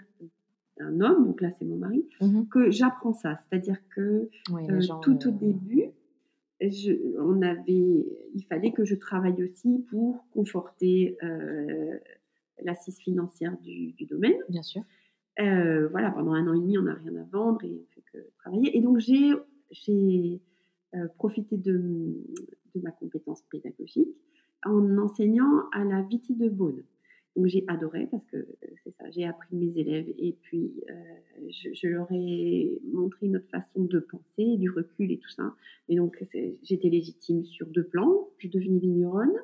[0.79, 3.37] un homme, donc là c'est mon mari, mmh que j'apprends ça.
[3.37, 5.91] C'est-à-dire que euh, tout au début,
[6.61, 11.97] je, on avait, il fallait que je travaille aussi pour conforter euh,
[12.63, 14.37] l'assise financière du, domaine.
[14.49, 14.81] Bien sûr.
[15.39, 18.03] Euh, voilà, pendant un an et demi, on n'a rien à vendre et on fait
[18.11, 18.77] que travailler.
[18.77, 19.31] Et donc j'ai,
[19.71, 20.41] j'ai
[21.17, 21.73] profité de,
[22.75, 24.15] de, ma compétence pédagogique
[24.65, 26.83] en enseignant à la Viti de Beaune.
[27.35, 28.45] Donc j'ai adoré parce que euh,
[28.83, 30.93] c'est ça, j'ai appris mes élèves et puis euh,
[31.49, 35.53] je, leur ai montré notre façon de penser, du recul et tout ça.
[35.87, 36.21] Et donc
[36.63, 38.27] j'étais légitime sur deux plans.
[38.39, 39.37] Je devenais vigneronne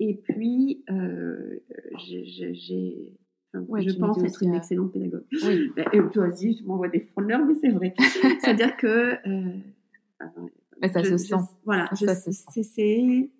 [0.00, 1.58] et puis euh,
[1.98, 3.14] j'ai
[3.54, 5.24] je pense être une excellente pédagogue.
[5.44, 5.70] Oui.
[5.76, 7.94] Bah, et toi aussi, je m'envoie des frondeurs, mais c'est vrai.
[8.40, 9.16] C'est-à-dire que.
[10.80, 11.36] Mais ça se sent.
[11.64, 13.30] Voilà, c'est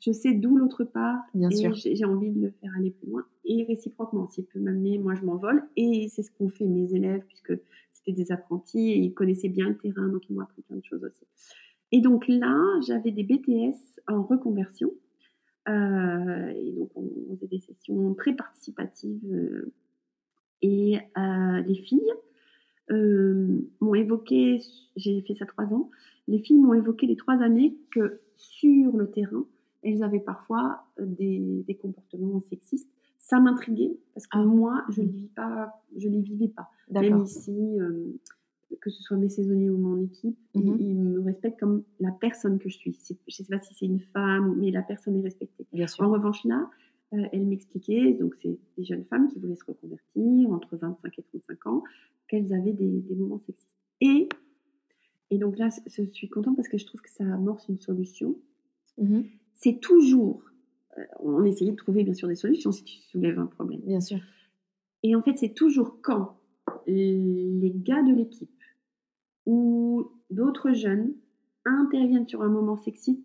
[0.00, 3.26] je sais d'où l'autre part Bien et j'ai envie de le faire aller plus loin.
[3.44, 5.64] Et réciproquement, s'il peut m'amener, moi je m'envole.
[5.76, 7.58] Et c'est ce qu'ont fait mes élèves, puisque
[7.92, 10.84] c'était des apprentis et ils connaissaient bien le terrain, donc ils m'ont appris plein de
[10.84, 11.26] choses aussi.
[11.90, 14.92] Et donc là, j'avais des BTS en reconversion.
[15.68, 19.20] Euh, et donc on, faisait des sessions très participatives.
[19.32, 19.72] Euh,
[20.62, 22.12] et euh, les filles
[22.90, 24.60] m'ont évoqué,
[24.96, 25.90] j'ai fait ça trois ans,
[26.26, 29.44] les filles m'ont évoqué les trois années que sur le terrain,
[29.82, 32.88] elles avaient parfois euh, des, des comportements sexistes.
[33.18, 34.44] Ça m'intriguait parce que ah.
[34.44, 36.70] moi, je ne vis pas, je les vivais pas.
[36.90, 38.18] Même ici, euh,
[38.80, 40.76] que ce soit mes saisonniers ou mon équipe, mhm.
[40.78, 42.92] ils, me respectent comme la personne que je suis.
[42.92, 45.66] Je ne sais pas si c'est une femme, mais la personne est respectée.
[45.98, 46.68] En revanche, là,
[47.14, 51.22] euh, elle m'expliquait, donc c'est des jeunes femmes qui voulaient se reconvertir entre 25 et
[51.22, 51.84] 35 ans,
[52.28, 53.70] qu'elles avaient des, des moments sexistes.
[54.00, 54.28] Et,
[55.30, 58.36] et donc là, je suis contente parce que je trouve que ça amorce une solution.
[58.98, 59.24] Mhm
[59.58, 60.42] c'est toujours,
[60.96, 63.80] euh, on essayait de trouver bien sûr des solutions si tu soulèves un problème.
[63.80, 64.18] Bien sûr.
[65.02, 66.36] Et en fait, c'est toujours quand
[66.86, 68.50] les gars de l'équipe
[69.46, 71.12] ou d'autres jeunes
[71.64, 73.22] interviennent sur un moment sexiste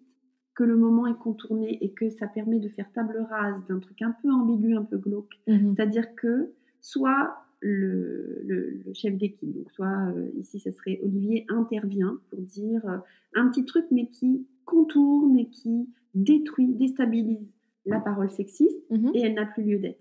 [0.56, 4.02] que le moment est contourné et que ça permet de faire table rase d'un truc
[4.02, 5.39] un peu ambigu, un peu glauque.
[5.48, 5.76] Mhm.
[5.76, 12.42] C'est-à-dire que soit le, chef d'équipe, donc soit euh, ici ce serait Olivier, intervient pour
[12.42, 12.98] dire euh,
[13.36, 17.48] un petit truc mais qui contourne et qui détruit, déstabilise
[17.86, 19.12] la parole sexiste mhm.
[19.13, 20.00] et elle n'a plus lieu d'être.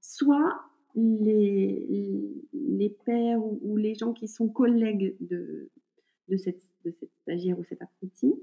[0.00, 0.62] Soit
[0.94, 5.68] les, les pères ou, les gens qui sont collègues de,
[6.28, 8.34] de, cette, de cette stagiaire ou cet apprenti,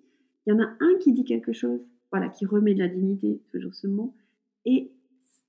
[0.45, 1.81] il y en a un qui dit quelque chose,
[2.11, 4.13] voilà, qui remet de la dignité, toujours ce mot,
[4.65, 4.91] et,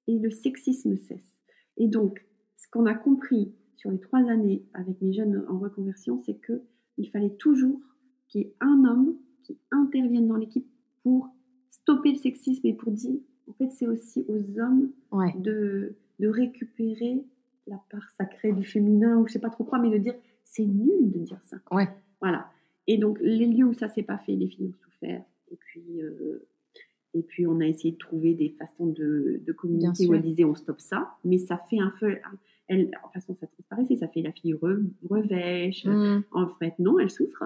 [0.06, 1.36] et le sexisme cesse.
[1.76, 2.24] Et donc,
[2.56, 6.62] ce qu'on a compris sur les trois années avec mes jeunes en reconversion, c'est que
[6.98, 7.80] il fallait toujours
[8.28, 10.66] qu'il y ait un homme qui intervienne dans l'équipe
[11.02, 11.28] pour
[11.70, 14.90] stopper le sexisme et pour dire, en fait, c'est aussi aux hommes
[15.36, 17.22] de, de récupérer
[17.66, 20.64] la part sacrée du féminin, ou je sais pas trop quoi, mais de dire, c'est
[20.64, 21.58] nul de dire ça.
[21.70, 21.88] Ouais.
[22.20, 22.50] Voilà.
[22.86, 25.22] Et donc, les lieux où ça s'est pas fait, les filles ont souffert.
[25.50, 26.46] Et puis, euh,
[27.14, 30.44] et puis, on a essayé de trouver des façons de, de communiquer où elle disait,
[30.44, 31.16] on stoppe ça.
[31.24, 32.18] Mais ça fait un feu.
[32.68, 35.86] Elle, en façon, ça transparaissait, ça fait la fille revêche.
[35.86, 36.24] Mmh.
[36.32, 37.42] En fait, non, elle souffre.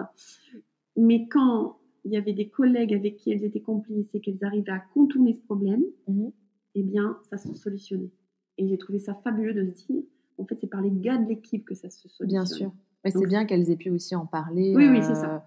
[0.96, 4.72] Mais quand il y avait des collègues avec qui elles étaient complices et qu'elles arrivaient
[4.72, 6.28] à contourner ce problème, mmh.
[6.74, 8.10] eh bien, ça se solutionnait.
[8.58, 10.02] Et j'ai trouvé ça fabuleux de se dire,
[10.38, 12.28] en fait, c'est par les gars de l'équipe que ça se solutionne.
[12.28, 12.72] Bien sûr.
[13.04, 14.74] Mais c'est bien qu'elles aient pu aussi en parler.
[14.76, 15.34] Oui, oui, c'est ça.
[15.34, 15.38] Euh,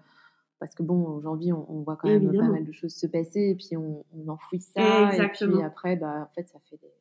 [0.58, 3.54] parce que bon, aujourd'hui, on, voit quand même pas mal de choses se passer et
[3.54, 5.10] puis on, enfouit ça.
[5.10, 5.52] Exactement.
[5.52, 6.92] Et puis après, bah, en fait, ça fait des.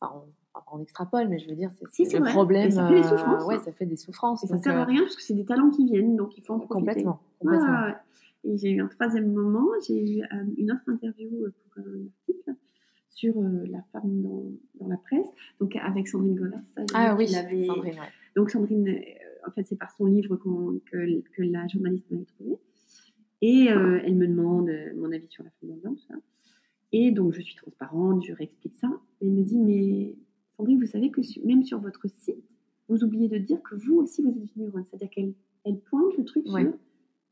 [0.00, 0.22] Enfin,
[0.70, 2.32] on, extrapole, mais je veux dire, c'est si, le vrai.
[2.32, 2.70] problème.
[2.70, 3.46] ça fait des souffrances.
[3.46, 4.44] ouais, ça fait des souffrances.
[4.44, 6.44] Et ça sert à euh, rien parce que c'est des talents qui viennent, donc il
[6.44, 7.02] faut en profiter.
[7.02, 7.20] Complètement.
[7.40, 7.94] complètement.
[8.44, 12.54] et j'ai eu un troisième moment, j'ai eu euh, une autre interview pour un article
[13.08, 14.44] sur la femme dans,
[14.80, 15.26] dans, la presse,
[15.58, 16.60] donc avec Sandrine Govers.
[16.94, 17.96] Ah oui, Sandrine, ouais.
[18.36, 19.00] Donc Sandrine, euh,
[19.58, 22.56] fait, c'est par son livre que, que, la journaliste m'avait trouvé.
[23.40, 26.14] Et euh, elle me demande euh, mon avis sur la femme dans tout ça.
[26.92, 28.88] Et donc, je suis transparente, je réexplique ça.
[29.20, 30.14] Et elle me dit, mais
[30.56, 32.56] Sandrine, vous savez que même sur votre site,
[32.88, 34.84] vous oubliez de dire que vous aussi, vous êtes vigneronne.
[34.88, 36.72] C'est-à-dire qu'elle elle pointe le truc sur...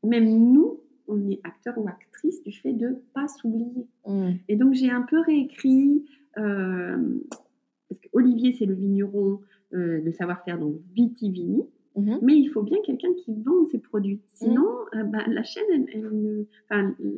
[0.03, 3.87] Même nous, on est acteur ou actrice du fait de pas s'oublier.
[4.05, 4.29] Mmh.
[4.47, 6.05] Et donc, j'ai un peu réécrit...
[6.35, 9.41] parce qu'Olivier, c'est le vigneron
[9.73, 11.61] euh, de savoir-faire, donc vitivini.
[11.97, 12.19] Mhm.
[12.21, 14.21] Mais il faut bien quelqu'un qui vende ses produits.
[14.27, 14.99] Sinon, mhm.
[14.99, 15.87] euh, bah, la chaîne,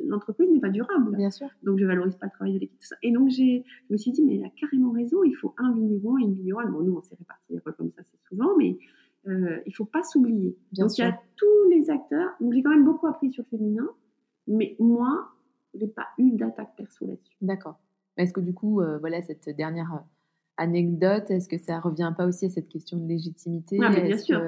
[0.08, 1.16] l'entreprise n'est pas durable.
[1.18, 1.48] Bien sûr.
[1.64, 2.80] Donc, je valorise pas le travail de l'équipe.
[3.04, 5.24] Et donc, je me suis dit, mais elle a carrément raison.
[5.24, 6.72] Il faut un vigneron et une vigneronne.
[6.72, 8.78] Bon, nous, on s'est répartis les rôles comme ça, c'est souvent, mais
[9.28, 10.58] euh, il faut pas s'oublier.
[10.78, 12.32] Donc, il y a tous les acteurs.
[12.40, 13.88] Donc, j'ai quand même beaucoup appris sur le féminin.
[14.48, 15.30] Mais moi,
[15.74, 17.36] j'ai pas eu d'attaque perso là-dessus.
[17.42, 17.78] D'accord.
[18.16, 20.04] Est-ce que du coup, euh, voilà, cette dernière
[20.60, 23.80] anecdote, est-ce que ça revient pas aussi à cette question de légitimité?
[23.82, 24.42] Ah, bien sûr.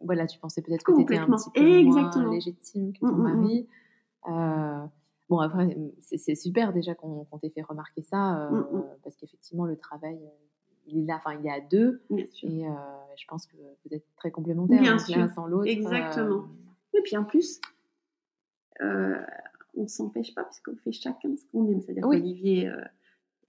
[0.00, 2.24] voilà, tu pensais peut-être que tu étais un petit peu Exactement.
[2.24, 3.40] moins légitime que ton mm, mm, mm.
[3.40, 3.68] mari.
[4.28, 4.86] Euh,
[5.28, 8.62] bon, après, c'est super déjà qu'on t'ait fait remarquer ça, euh,
[9.04, 10.46] parce qu'effectivement, le travail, euh,
[10.86, 12.02] il est là, enfin, il est à deux.
[12.16, 15.68] Et je pense que vous êtes très complémentaires, l'un sans l'autre.
[15.68, 16.44] Exactement.
[16.94, 17.60] Et puis en plus,
[18.80, 21.82] on ne s'empêche pas, parce qu'on fait chacun ce qu'on aime.
[21.82, 22.70] C'est-à-dire qu'Olivier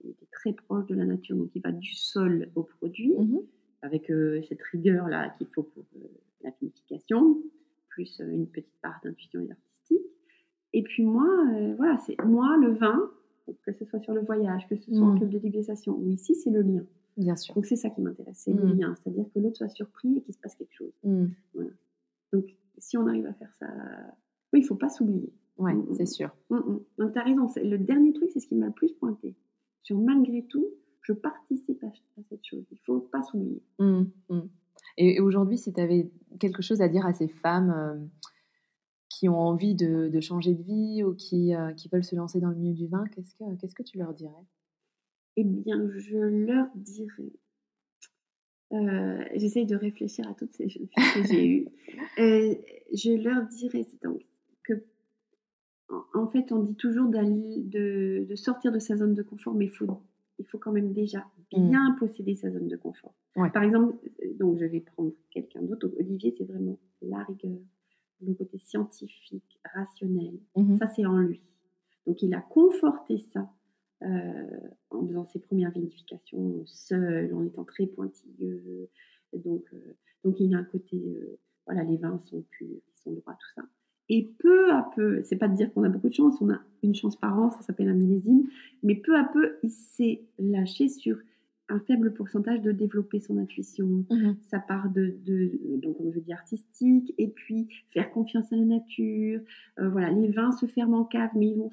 [0.04, 3.40] il est très proche de la nature, donc il va du sol au produit, mhm.
[3.82, 6.08] avec euh, cette rigueur-là qu'il faut pour euh,
[6.42, 7.38] la vinification,
[7.88, 10.06] plus euh, une petite part d'intuition et artistique.
[10.72, 11.26] Et puis moi,
[11.76, 13.10] voilà, c'est moi, le vin,
[13.64, 15.18] que ce soit sur le voyage, que ce soit en mhm.
[15.18, 16.84] club de dégustation, ou ici, c'est le lien.
[17.16, 17.54] Bien sûr.
[17.54, 18.78] Donc c'est ça qui m'intéresse, c'est le mhm.
[18.78, 20.92] lien, c'est-à-dire que l'autre soit surpris et qu'il se passe quelque chose.
[21.54, 21.70] Voilà.
[22.32, 22.44] Donc
[22.78, 23.66] si on arrive à faire ça,
[24.52, 25.32] oui, il ne faut pas s'oublier.
[25.58, 25.94] Oui, mm, mm.
[25.94, 26.30] c'est sûr.
[26.48, 29.34] Mm, Donc tu as raison, le dernier truc, c'est ce qui m'a le plus pointé
[29.82, 30.66] sur malgré tout,
[31.02, 31.90] je participe à,
[32.28, 32.64] cette chose.
[32.70, 33.62] Il ne faut pas s'oublier.
[33.78, 34.40] Mmh, mmh.
[34.98, 37.96] Et, aujourd'hui, si tu avais quelque chose à dire à ces femmes euh,
[39.08, 42.50] qui ont envie de, changer de vie ou qui, euh, qui, veulent se lancer dans
[42.50, 44.46] le milieu du vin, qu'est-ce que, qu'est-ce que tu leur dirais?
[45.36, 47.32] Eh bien, je leur dirais.
[48.72, 51.68] Euh, j'essaye de réfléchir à toutes ces jeunes filles que j'ai eues.
[52.16, 54.20] je leur dirais donc
[56.14, 59.70] en fait, on dit toujours de, de, sortir de sa zone de confort, mais il
[59.70, 59.86] faut,
[60.38, 61.68] il faut quand même déjà mmh.
[61.68, 63.14] bien posséder sa zone de confort.
[63.34, 65.90] Par exemple, euh, donc je vais prendre quelqu'un d'autre.
[65.98, 67.58] Olivier, c'est vraiment la rigueur,
[68.20, 70.38] le côté scientifique, rationnel.
[70.56, 71.40] Mmh ça, c'est en lui.
[72.06, 73.50] Donc, il a conforté ça
[74.02, 78.88] euh, en faisant ses premières vinifications seul, en étant très pointilleux.
[79.32, 81.00] Donc, euh, donc il a un côté,
[81.66, 83.62] voilà, les vins sont purs, ils sont droits, tout ça.
[84.08, 84.28] Et
[84.60, 86.94] peu à peu, c'est pas de dire qu'on a beaucoup de chance, on a une
[86.94, 88.48] chance par an, ça s'appelle un millésime,
[88.82, 91.16] mais peu à peu, il s'est lâché sur
[91.70, 95.16] un faible pourcentage de développer son intuition, mmh sa part de,
[95.80, 99.40] donc je veux dire artistique, et puis faire confiance à la nature.
[99.78, 101.70] Euh, voilà, les vins se ferment en cave, mais ils vont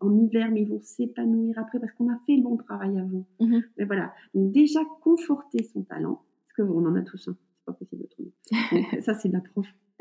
[0.00, 3.26] en hiver, mais ils vont s'épanouir après parce qu'on a fait le bon travail avant.
[3.40, 6.22] Mmh mais voilà, donc déjà conforter son talent,
[6.56, 8.32] parce qu'on en a tous un, c'est pas possible de trouver.
[9.02, 9.40] ça c'est de la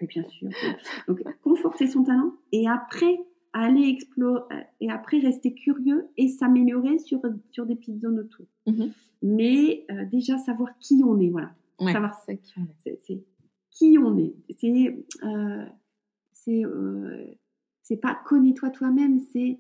[0.06, 0.50] bien sûr.
[1.08, 3.20] Donc, conforter son talent et après,
[3.54, 4.42] aller explorer
[4.80, 8.46] et après rester curieux et s'améliorer sur, sur des petites zones autour.
[8.68, 8.92] Mhm.
[9.24, 11.52] Mais euh, déjà savoir qui on est, voilà.
[11.80, 13.00] savoir c'est qui on est.
[13.04, 13.24] C'est
[13.72, 14.36] qui on est.
[14.60, 15.66] C'est euh,
[16.34, 17.26] c'est euh,
[17.82, 19.60] c'est pas connais-toi toi-même, c'est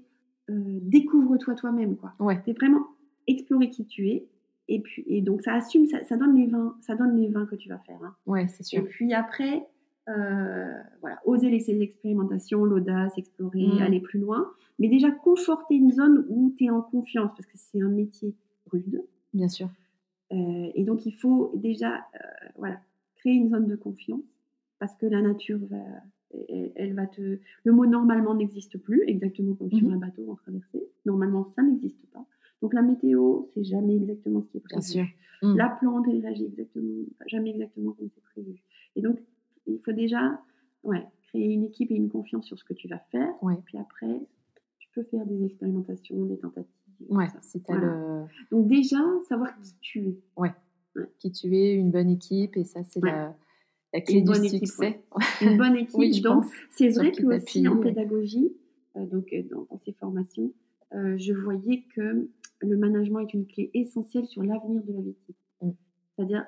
[0.49, 2.13] découvre-toi toi-même quoi.
[2.19, 2.41] Ouais.
[2.45, 2.87] C'est vraiment
[3.25, 4.27] explorer qui tu es.
[4.69, 7.45] Et puis et donc ça assume, ça, ça donne les vins, ça donne les vins
[7.45, 7.99] que tu vas faire.
[8.03, 8.15] Hein.
[8.25, 8.79] Ouais, c'est sûr.
[8.79, 9.65] Et puis après,
[10.09, 13.81] euh, voilà, oser laisser l'expérimentation, l'audace, explorer, mmh.
[13.81, 14.51] aller plus loin.
[14.79, 18.33] Mais déjà, conforter une zone où tu es en confiance, parce que c'est un métier
[18.71, 19.03] rude.
[19.33, 19.69] Bien sûr.
[20.31, 22.79] Euh, et donc, il faut déjà euh, voilà,
[23.15, 24.23] créer une zone de confiance,
[24.79, 25.83] parce que la nature va,
[26.75, 27.39] elle, va te...
[27.63, 29.93] Le mot normalement n'existe plus, exactement comme sur mmh.
[29.93, 30.83] un bateau en traversée.
[31.05, 32.25] Normalement, ça n'existe pas.
[32.61, 34.79] Donc la météo, c'est jamais exactement ce qui est prévu.
[34.79, 35.05] Bien sûr.
[35.43, 35.55] Mmh.
[35.57, 38.55] La plante, elle réagit exactement, jamais exactement comme c'est prévu.
[38.95, 39.19] Et donc,
[39.67, 40.41] il faut déjà
[40.83, 43.31] ouais, créer une équipe et une confiance sur ce que tu vas faire.
[43.41, 43.57] Ouais.
[43.65, 44.21] Puis après,
[44.79, 46.71] tu peux faire des expérimentations, des tentatives.
[47.09, 47.27] Ouais,
[47.69, 48.25] le...
[48.51, 50.17] Donc déjà, savoir qui tu es.
[50.35, 50.51] Ouais.
[51.19, 53.35] Qui tu es, une bonne équipe, et ça, c'est la,
[53.93, 55.03] la, clé du succès.
[55.41, 56.23] une bonne équipe.
[56.23, 58.51] donc, c'est vrai que aussi en pédagogie,
[58.95, 60.51] euh, donc euh, dans, ces formations,
[60.93, 62.27] euh, je voyais que
[62.61, 65.15] le management est une clé essentielle sur l'avenir de la vie.
[65.61, 65.69] Mm.
[66.15, 66.47] C'est-à-dire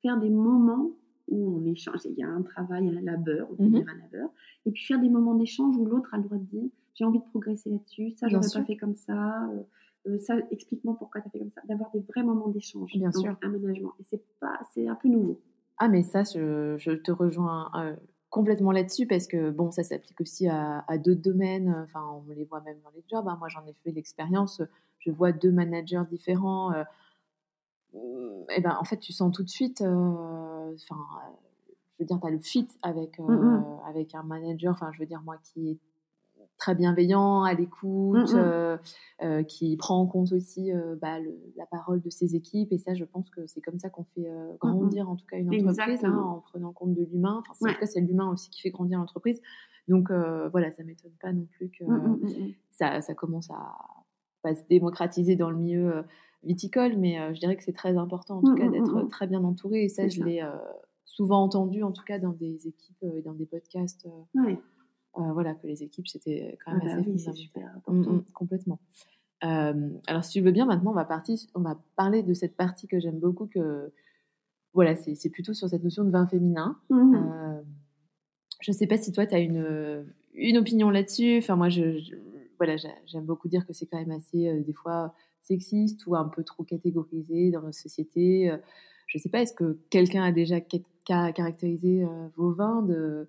[0.00, 0.92] faire des moments
[1.28, 2.00] où on échange.
[2.04, 4.30] Il y a un travail, un labeur, on peut mmh dire un labeur.
[4.66, 7.18] Et puis faire des moments d'échange où l'autre a le droit de dire j'ai envie
[7.18, 9.62] de progresser là-dessus, ça j'aurais pas fait comme ça, euh,
[10.06, 11.60] euh, ça explique-moi pourquoi tu as fait comme ça.
[11.68, 12.92] D'avoir des vrais moments d'échange.
[12.94, 13.36] Bien sûr.
[13.42, 13.94] Aménagement.
[13.98, 15.40] Et c'est pas, c'est un peu nouveau.
[15.78, 17.70] Ah mais ça, je, je te rejoins.
[17.76, 17.96] Euh,
[18.30, 22.44] complètement là-dessus parce que bon ça s'applique aussi à, à d'autres domaines enfin on les
[22.44, 23.36] voit même dans les jobs hein.
[23.38, 24.60] moi j'en ai fait l'expérience
[24.98, 26.72] je vois deux managers différents
[28.50, 30.96] et ben en fait tu sens tout de suite enfin
[31.66, 33.80] je veux dire tu as le fit avec mmh, mmh.
[33.86, 35.78] avec un manager enfin je veux dire moi qui est
[36.56, 41.18] très bienveillant, à l'écoute, mmh, qui prend en compte aussi bah,
[41.56, 42.72] la parole de ses équipes.
[42.72, 44.28] Et ça, je pense que c'est comme ça qu'on fait
[44.60, 47.42] grandir, en tout cas, une entreprise, hein, en prenant compte de l'humain.
[47.48, 49.40] Enfin, En tout cas, c'est l'humain aussi qui fait grandir l'entreprise.
[49.88, 51.84] Donc, voilà, ça m'étonne pas non plus que
[52.70, 53.76] ça, ça, commence à,
[54.52, 56.04] se démocratiser dans le milieu
[56.44, 59.04] viticole, mais euh, je dirais que c'est très important en tout mmh, cas mmh, d'être
[59.04, 59.84] mmh, très bien entouré.
[59.84, 60.50] Et ça, je l'ai euh,
[61.04, 64.06] souvent entendu en tout cas dans des équipes et euh, dans des podcasts.
[65.14, 68.24] voilà, que les équipes c'était quand même ah assez bah super important.
[68.34, 68.80] complètement.
[69.40, 72.86] alors, si tu veux bien, maintenant, on va, partir, on va parler de cette partie
[72.86, 73.92] que j'aime beaucoup, que
[74.72, 76.76] voilà, c'est plutôt sur cette notion de vin féminin.
[76.90, 80.04] je ne sais pas si toi, tu as une,
[80.34, 81.38] une opinion là-dessus.
[81.38, 82.00] Enfin, moi, je,
[82.58, 85.14] voilà, j'aime beaucoup dire que c'est quand même assez, des fois,
[85.44, 88.50] sexiste ou un peu trop catégorisé dans notre société.
[88.50, 88.56] Euh,
[89.06, 90.60] je ne sais pas, est-ce que quelqu'un a déjà
[91.04, 93.28] caractérisé euh, vos vins de,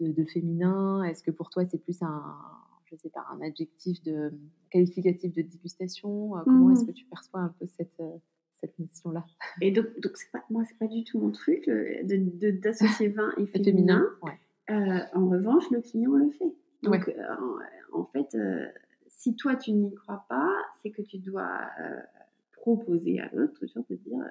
[0.00, 1.02] de, féminin?
[1.04, 2.34] Est-ce que pour toi c'est plus un,
[2.84, 4.32] je sais pas, un adjectif de
[4.70, 6.36] qualificatif de dégustation?
[6.36, 6.86] Euh, Comment est-ce mmh.
[6.86, 8.02] que tu perçois un peu cette
[8.56, 9.26] cette mission-là
[9.60, 11.68] Et donc, donc pas, moi, c'est pas du tout mon truc
[12.62, 14.06] d'associer vin et féminin.
[14.68, 16.54] en revanche, le client le fait.
[16.84, 17.10] Donc,
[17.92, 18.36] en, fait,
[19.24, 22.00] si toi tu n'y crois pas, c'est que tu dois euh,
[22.52, 24.28] proposer à l'autre, genre de dire, euh,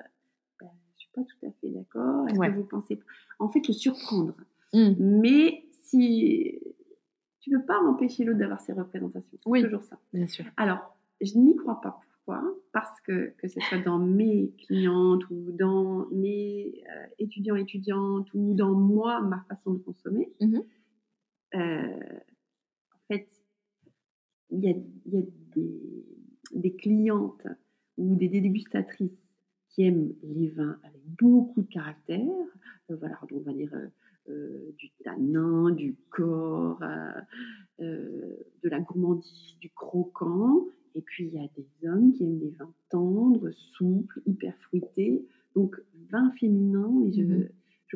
[0.62, 2.28] ben, je suis pas tout à fait d'accord.
[2.28, 3.00] Est-ce que vous pensez
[3.40, 4.36] En fait, le surprendre.
[4.74, 4.92] Mmh.
[5.00, 6.60] Mais si
[7.40, 9.98] tu peux pas empêcher l'autre d'avoir ses représentations, c'est toujours ça.
[10.14, 10.46] Bien sûr.
[10.58, 12.00] Alors, je n'y crois pas.
[12.26, 12.44] Pourquoi?
[12.72, 18.54] Parce que que ce soit dans mes clientes ou dans mes euh, étudiants étudiantes ou
[18.54, 20.32] dans moi ma façon de consommer.
[20.40, 20.60] Mmh
[21.56, 22.33] en
[23.18, 23.28] fait,
[24.50, 24.74] il y a,
[25.06, 25.28] des,
[26.52, 27.48] des, clientes
[27.98, 29.12] ou des dégustatrices
[29.70, 32.20] qui aiment les vins avec beaucoup de caractère.
[32.90, 33.88] Euh, voilà, on va dire euh,
[34.30, 36.80] euh, du tanin, du corps,
[37.80, 40.66] de la gourmandise, du croquant.
[40.96, 45.26] Et puis il y a des hommes qui aiment les vins tendres, souples, hyper fruités.
[45.56, 45.80] Donc
[46.12, 47.50] vin féminin, et je, ne mmh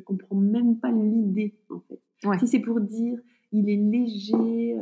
[0.05, 1.99] comprends même pas l'idée en fait.
[2.39, 3.19] Si c'est pour dire
[3.51, 4.77] il est léger,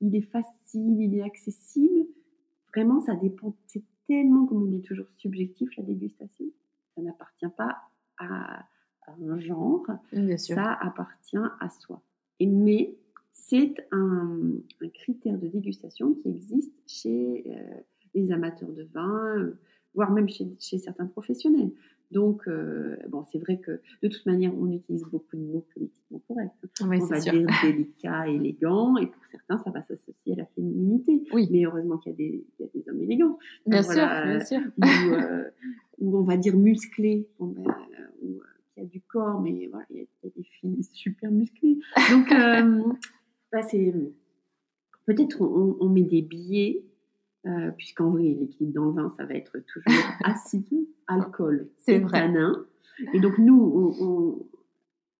[0.00, 2.08] il est facile, il est accessible.
[2.74, 3.56] Vraiment, ça dépend.
[3.66, 6.46] C'est tellement, comme on dit toujours, subjectif la dégustation.
[6.94, 7.76] Ça n'appartient pas
[8.18, 8.66] à,
[9.06, 9.86] un genre.
[10.36, 12.02] Ça appartient à soi.
[12.40, 12.96] Et mais
[13.32, 14.52] c'est un,
[14.92, 17.80] critère de dégustation qui existe chez euh,
[18.14, 19.58] les amateurs de vin, euh,
[19.94, 21.72] voire même chez, chez certains professionnels.
[22.10, 26.22] Donc, euh, bon, c'est vrai que de toute manière, on utilise beaucoup de mots politiquement
[26.28, 26.52] corrects.
[26.82, 27.32] on va sûr.
[27.32, 31.24] dire délicat, élégant, et pour certains, ça va s'associer à la féminité.
[31.32, 31.48] Oui.
[31.50, 33.38] Mais heureusement qu'il y, y, a des hommes élégants.
[33.66, 34.60] Bien sûr, bien sûr.
[34.60, 35.44] Euh,
[35.98, 38.40] ou, on va dire musclé, bon, ben, euh, ou
[38.76, 41.78] il y a du corps, mais voilà, il y, a des filles super musclées.
[42.10, 42.28] Donc,
[43.52, 43.92] bah, c'est
[45.06, 46.82] Peut-être on, met des billets,
[47.46, 49.84] euh, puisqu'en vrai, l'équilibre dans le vin, ça va être toujours
[50.24, 52.32] acide, alcool, c'est vrai.
[53.12, 54.46] Et donc, nous, on,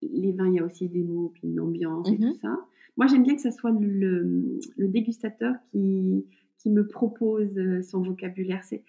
[0.02, 2.34] les vins, il y a aussi des mots, puis une ambiance et tout mhm.
[2.42, 2.58] ça.
[2.96, 6.24] Moi, j'aime bien que ce soit le, dégustateur qui,
[6.58, 8.62] qui me propose euh, son vocabulaire.
[8.62, 8.84] C'est,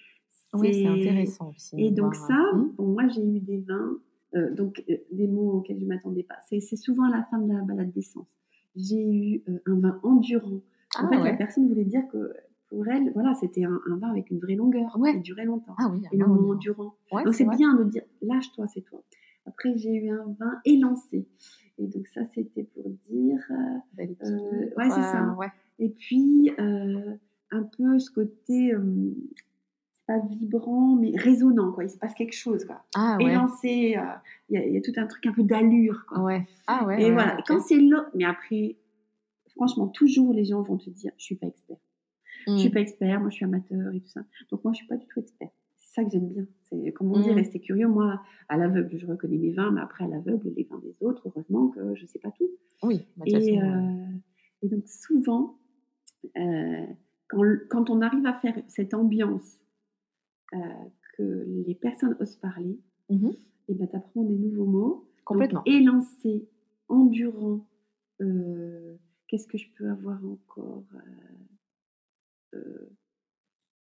[0.53, 1.75] oui, c'est intéressant aussi.
[1.77, 2.73] Et donc, ça, hmm.
[2.77, 3.97] moi, j'ai eu des vins,
[4.35, 6.35] euh, donc des mots auxquels je ne m'attendais pas.
[6.47, 8.27] C'est, souvent à la fin de la balade d'essence.
[8.75, 10.61] J'ai eu un vin endurant.
[10.97, 12.33] En ah fait, la personne voulait dire que
[12.69, 16.01] pour elle, voilà, c'était un, vin avec une vraie longueur, qui durait longtemps, ah oui,
[16.11, 16.95] et le moment durant.
[17.11, 19.01] donc c'est bien de dire, lâche-toi, c'est toi.
[19.45, 21.27] Après, j'ai eu un vin élancé.
[21.77, 25.35] Et donc ça, c'était pour dire, euh, euh ouais, c'est ça.
[25.77, 27.15] Et puis euh,
[27.51, 29.13] un peu ce côté, euh,
[30.07, 31.83] pas vibrant, mais résonnant, quoi.
[31.83, 32.85] Il se passe quelque chose, quoi.
[32.95, 33.97] Ah, Élancé,
[34.49, 36.21] il y, a tout un truc un peu d'allure, quoi.
[36.21, 36.47] Ouais.
[36.67, 37.03] Ah ouais.
[37.03, 37.37] Et voilà.
[37.45, 38.77] Quand c'est l'eau, mais après,
[39.55, 41.77] franchement, toujours les gens vont te dire, je suis pas expert.
[42.45, 42.73] Je Je suis mm.
[42.73, 44.21] pas expert, moi je suis amateur et tout ça.
[44.51, 45.49] Donc moi je suis pas du tout expert.
[45.77, 46.45] C'est ça que j'aime bien.
[46.63, 47.33] C'est comme on dit, mm.
[47.33, 47.87] rester curieux.
[47.87, 51.23] Moi, à l'aveugle, je reconnais mes vins, mais après à l'aveugle, les vins des autres,
[51.27, 52.49] heureusement que je sais pas tout.
[52.83, 53.07] Oui.
[53.17, 54.05] Bah, et, euh,
[54.61, 55.57] et, donc souvent,
[56.37, 56.85] euh,
[57.27, 59.59] quand, quand, on arrive à faire cette ambiance
[60.53, 60.57] euh,
[61.17, 62.79] que les personnes osent parler,
[63.09, 63.31] mm-hmm.
[63.31, 63.37] et
[63.69, 65.09] eh ben t'apprends des nouveaux mots.
[65.23, 65.63] Complètement.
[65.65, 66.47] élancé,
[66.87, 67.65] endurant.
[69.27, 70.83] Qu'est-ce que je peux avoir encore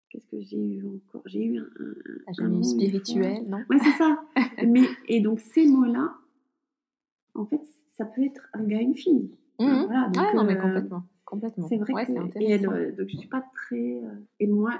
[0.09, 1.21] qu'est-ce que j'ai eu encore?
[1.25, 3.63] J'ai eu un, un, spirituel, non?
[3.69, 4.19] Ouais, c'est ça.
[4.67, 6.15] Mais et donc ces mots-là,
[7.35, 7.61] en fait,
[7.93, 9.31] ça peut être un gars, une fille.
[9.59, 9.85] Mmh.
[9.85, 11.67] Voilà, ah non, mais euh, complètement, complètement.
[11.67, 14.79] C'est vrai que et donc je suis pas très euh, et moi,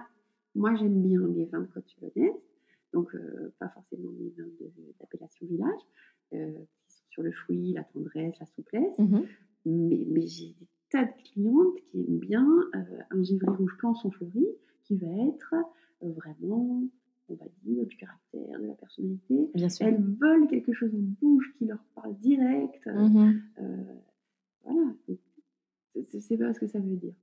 [0.54, 2.36] moi j'aime bien les vins de Côte-Lyonnaise,
[2.94, 3.12] donc
[3.58, 4.48] pas forcément les vins
[5.00, 5.80] d'appellation village,
[6.30, 9.22] qui sont sur le fruit, la tendresse, la souplesse, mmh
[9.66, 14.12] mais, mais j'ai des tas de clientes qui aiment bien euh, un givry rouge son
[14.12, 14.46] fleuri,
[14.84, 15.54] qui va être
[16.04, 16.84] euh, vraiment,
[17.30, 19.50] on va dire, du caractère, de la personnalité.
[19.54, 19.88] Bien sûr.
[19.88, 22.86] Elles veulent quelque chose en bouche qui leur parle direct.
[22.86, 23.42] Mm-hmm.
[23.60, 23.94] Euh,
[24.64, 24.94] voilà.
[26.20, 27.16] C'est pas ce que ça veut dire.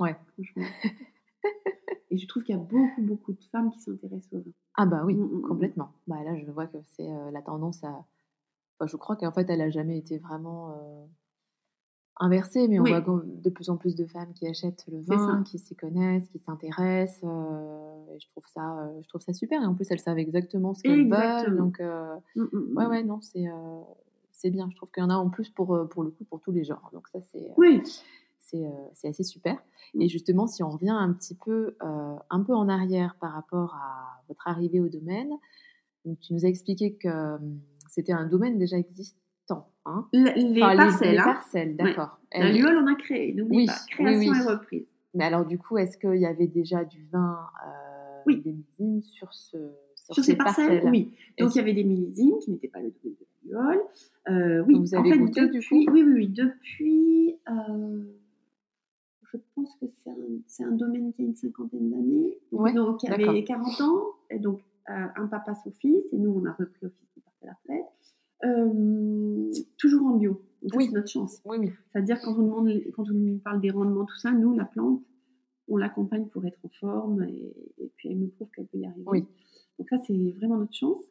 [0.00, 0.16] Ouais.
[0.32, 0.64] Franchement.
[2.10, 4.52] Et je trouve qu'il y a beaucoup, beaucoup de femmes qui s'intéressent au vin.
[4.76, 5.90] Ah bah oui, mm, mm, complètement.
[6.06, 8.06] Bah là, je vois que c'est la tendance à...
[8.86, 11.08] je crois qu'en fait, elle a jamais été vraiment
[12.18, 15.58] inversé, mais on voit de plus en plus de femmes qui achètent le vin, qui
[15.58, 17.24] s'y connaissent, qui s'intéressent.
[17.24, 19.60] Euh, et je trouve ça, euh, je trouve ça super.
[19.62, 21.56] Et en plus, elles savent exactement ce qu'elles veulent.
[21.56, 22.76] Donc, euh, mmh, mmh, mmh.
[22.76, 23.46] ouais, ouais, non, c'est
[24.32, 24.68] c'est bien.
[24.70, 26.64] Je trouve qu'il y en a en plus pour pour le coup pour tous les
[26.64, 26.90] genres.
[26.92, 27.82] Donc ça, c'est oui.
[28.38, 29.58] c'est assez super.
[29.98, 34.22] Et justement, si on revient un petit peu un peu en arrière par rapport à
[34.28, 35.30] votre arrivée au domaine,
[36.04, 37.38] donc tu nous as expliqué que
[37.88, 39.23] c'était un domaine déjà existant
[39.86, 40.06] Hein?
[40.12, 41.24] les, parcelles, les, hein.
[41.24, 41.76] parcelles.
[41.76, 42.18] d'accord.
[42.32, 43.74] La luole, on a créé, n'oublie pas.
[43.88, 44.86] Création et reprise.
[45.14, 49.32] Mais alors, du coup, est-ce qu'il y avait déjà du vin, euh, des millésimes sur,
[49.32, 49.56] ce,
[49.94, 51.12] sur, ces, parcelles, Oui.
[51.38, 53.82] Donc, il y avait des millésimes qui n'étaient pas le domaine de la luole.
[54.30, 56.28] Euh, oui, vous avez en fait, goûté, depuis, Oui, oui, oui.
[56.28, 58.04] Depuis, euh,
[59.32, 59.86] je pense que
[60.46, 62.38] c'est un, un, domaine qui a une cinquantaine d'années.
[62.50, 64.06] Ouais, donc, il y avait 40 ans.
[64.30, 66.12] Et donc, un papa, son fils.
[66.12, 67.92] Et nous, on a repris au fils qui partait à la retraite.
[68.44, 70.42] Euh, toujours en bio.
[70.74, 70.86] oui.
[70.86, 71.40] c'est notre chance.
[71.44, 71.70] Oui, oui.
[71.92, 75.02] C'est-à-dire quand on demande, quand on nous parle des rendements, tout ça, nous, la plante,
[75.68, 77.54] on l'accompagne pour être en forme et,
[77.96, 79.04] puis elle nous prouve qu'elle peut y arriver.
[79.06, 79.24] Oui.
[79.78, 81.02] Donc ça, c'est vraiment notre chance.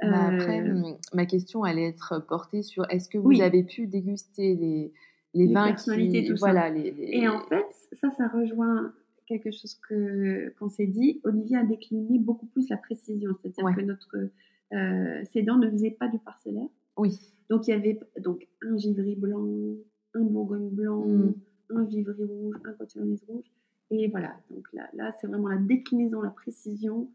[0.00, 4.54] Bah, après, euh, ma question allait être portée sur est-ce que vous avez pu déguster
[4.54, 4.92] les,
[5.34, 8.92] les, vins qui, tout voilà, Les, Et en fait, ça, ça rejoint
[9.26, 11.20] quelque chose que qu'on s'est dit.
[11.24, 14.16] Olivier a décliné beaucoup plus la précision, c'est-à-dire que notre
[14.72, 16.68] euh, ces dents ne faisaient pas du parcellaire.
[16.96, 17.18] Oui.
[17.50, 19.46] Donc il y avait donc un givry blanc,
[20.14, 21.34] un bourgogne blanc, mm.
[21.70, 23.46] un givry rouge, un cotillonnaise rouge.
[23.90, 27.08] Et voilà, donc là, là c'est vraiment la déclinaison, la précision.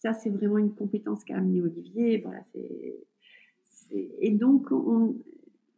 [0.00, 2.22] Ça, c'est vraiment une compétence qu'a amené Olivier.
[2.24, 5.14] Voilà, c'est, Et donc, on,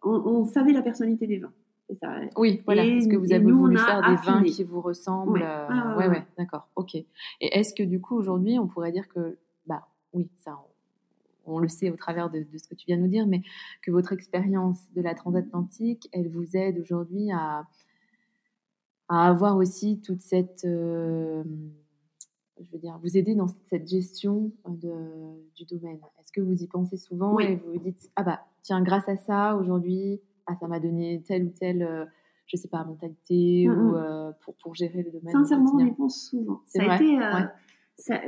[0.04, 1.52] on, savait la personnalité des vins.
[2.00, 2.20] Ça.
[2.36, 2.86] Oui, voilà.
[2.86, 6.26] Est-ce que vous avez voulu faire des vins qui vous ressemblent Ouais, euh, ouais, ouais
[6.38, 6.68] d'accord.
[6.76, 6.94] Ok.
[6.94, 7.06] Et
[7.40, 10.71] est-ce que du coup, aujourd'hui, on pourrait dire que, bah oui, ça, on
[11.46, 13.42] le sait au travers de, ce que tu viens de nous dire, mais
[13.82, 17.66] que votre expérience de la transatlantique, elle vous aide aujourd'hui à,
[19.08, 21.42] à avoir aussi toute cette, euh,
[22.60, 24.92] je veux dire, vous aider dans cette gestion de,
[25.54, 26.00] du domaine.
[26.20, 29.16] Est-ce que vous y pensez souvent et vous vous dites, ah bah tiens, grâce à
[29.16, 32.04] ça aujourd'hui, ah, ça m'a donné telle ou telle, euh,
[32.46, 33.94] je sais pas, mentalité mm, ou mm.
[33.94, 35.32] Euh, pour, pour gérer le domaine.
[35.32, 36.62] Sincèrement, on y pense souvent.
[36.66, 37.18] Ça a été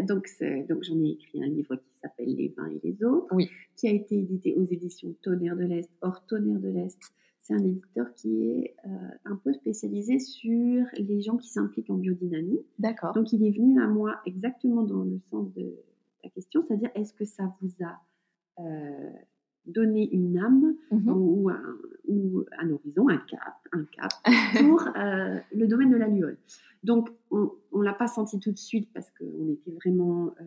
[0.07, 0.29] donc,
[0.69, 3.49] donc j'en ai écrit un livre qui s'appelle Les vins et les autres, oui.
[3.77, 5.91] qui a été édité aux éditions Tonnerre de l'Est.
[6.01, 6.99] Or, Tonnerre de l'Est,
[7.41, 8.91] c'est un éditeur qui est euh,
[9.25, 12.65] un peu spécialisé sur les gens qui s'impliquent en biodynamie.
[12.79, 13.12] D'accord.
[13.12, 15.77] Donc, il est venu à moi exactement dans le sens de
[16.23, 18.01] ta question, c'est-à-dire est-ce que ça vous a
[18.61, 19.12] euh,
[19.67, 21.09] donné une âme Mhm.
[21.09, 21.62] ou, un,
[22.09, 24.11] ou un horizon, un cap, un cap
[24.59, 26.37] pour euh, le domaine de la luole.
[26.83, 30.45] Donc, on ne l'a pas senti tout de suite parce qu'on était vraiment euh,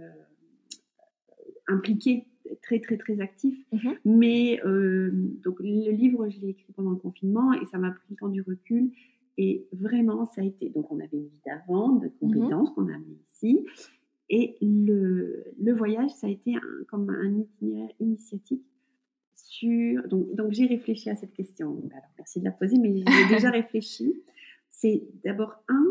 [1.68, 2.26] impliqués,
[2.62, 3.66] très, très, très actifs.
[3.74, 3.96] Mhm.
[4.06, 5.10] Mais euh,
[5.44, 8.30] donc, le livre, je l'ai écrit pendant le confinement et ça m'a pris le temps
[8.30, 8.92] du recul.
[9.40, 10.70] Et vraiment, ça a été.
[10.70, 13.66] Donc, on avait une vie d'avant, de compétences qu'on a amenées ici.
[14.30, 18.64] Et le, le voyage, ça a été un- comme un itinéraire initiatique
[19.48, 20.08] sur.
[20.08, 21.82] Donc, donc j'ai réfléchi à cette question.
[21.92, 23.04] Alors, merci de la poser, mais j'ai
[23.36, 24.14] déjà réfléchi.
[24.70, 25.86] C'est d'abord un,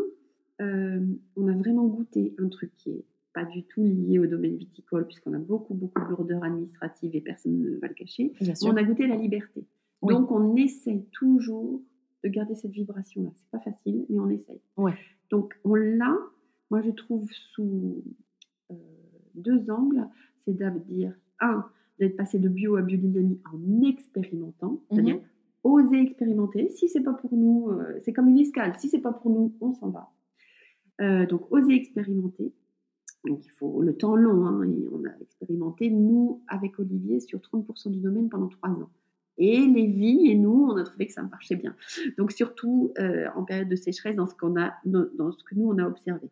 [0.61, 1.05] euh,
[1.35, 5.05] on a vraiment goûté un truc qui est pas du tout lié au domaine viticole,
[5.05, 8.33] puisqu'on a beaucoup, beaucoup de lourdeur administrative et personne ne va le cacher.
[8.63, 9.65] On a goûté la liberté.
[10.01, 10.13] Oui.
[10.13, 11.81] Donc, on essaye toujours
[12.23, 13.29] de garder cette vibration-là.
[13.35, 14.59] C'est pas facile, mais on essaye.
[14.75, 14.93] Ouais.
[15.29, 16.17] Donc, on l'a,
[16.71, 18.03] moi, je trouve, sous
[18.71, 18.75] euh,
[19.35, 20.07] deux angles.
[20.45, 21.65] C'est de dire, un,
[21.99, 25.19] d'être passé de bio à biodynamie en expérimentant, c'est-à-dire
[25.63, 26.69] oser expérimenter.
[26.69, 28.73] Si c'est pas pour nous, euh, c'est comme une escale.
[28.79, 30.11] Si c'est pas pour nous, on s'en va.
[31.01, 32.53] Euh, donc, oser expérimenter.
[33.25, 34.45] Donc, il faut le temps long.
[34.45, 38.89] hein, et on a expérimenté, nous, avec Olivier, sur 30% du domaine pendant trois ans.
[39.37, 41.75] Et les vignes et nous, on a trouvé que ça marchait bien.
[42.17, 45.55] Donc, surtout euh, en période de sécheresse, dans ce, qu'on a, dans dans ce que
[45.55, 46.29] nous, on a observé.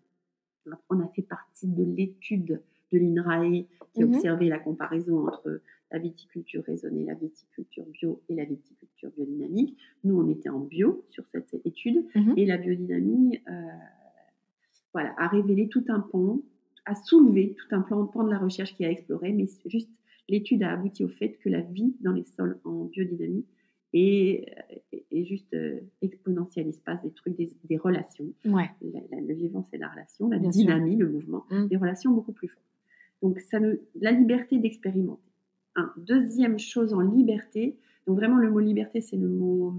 [0.90, 2.62] On a fait partie de l'étude
[2.92, 4.14] de l'INRAE qui Mhm.
[4.16, 5.62] observait la comparaison entre
[5.92, 9.78] la viticulture raisonnée, la viticulture bio et la viticulture biodynamique.
[10.04, 12.34] Nous, on était en bio sur cette étude Mhm.
[12.38, 13.52] et la biodynamie euh,
[14.94, 16.42] voilà, a révélé tout un pan,
[16.86, 19.90] a soulevé tout un plan, pan de la recherche qui a exploré, mais juste
[20.30, 23.46] l'étude a abouti au fait que la vie dans les sols en biodynamie
[23.94, 24.46] est,
[24.92, 26.68] est- est juste euh, exponentielle.
[26.68, 28.34] Il se passe des trucs, des, des relations.
[28.46, 28.70] Ouais.
[28.82, 30.62] La- la- le vivant, c'est la relation, la Bien sûr.
[30.64, 31.68] dynamie, le mouvement, Mm.
[31.68, 32.62] des relations beaucoup plus fortes.
[33.26, 35.22] Donc, ça nous, la liberté d'expérimenter.
[35.76, 35.92] Un.
[35.98, 37.76] Deuxième chose en liberté,
[38.08, 39.74] donc vraiment le mot liberté, c'est le mot,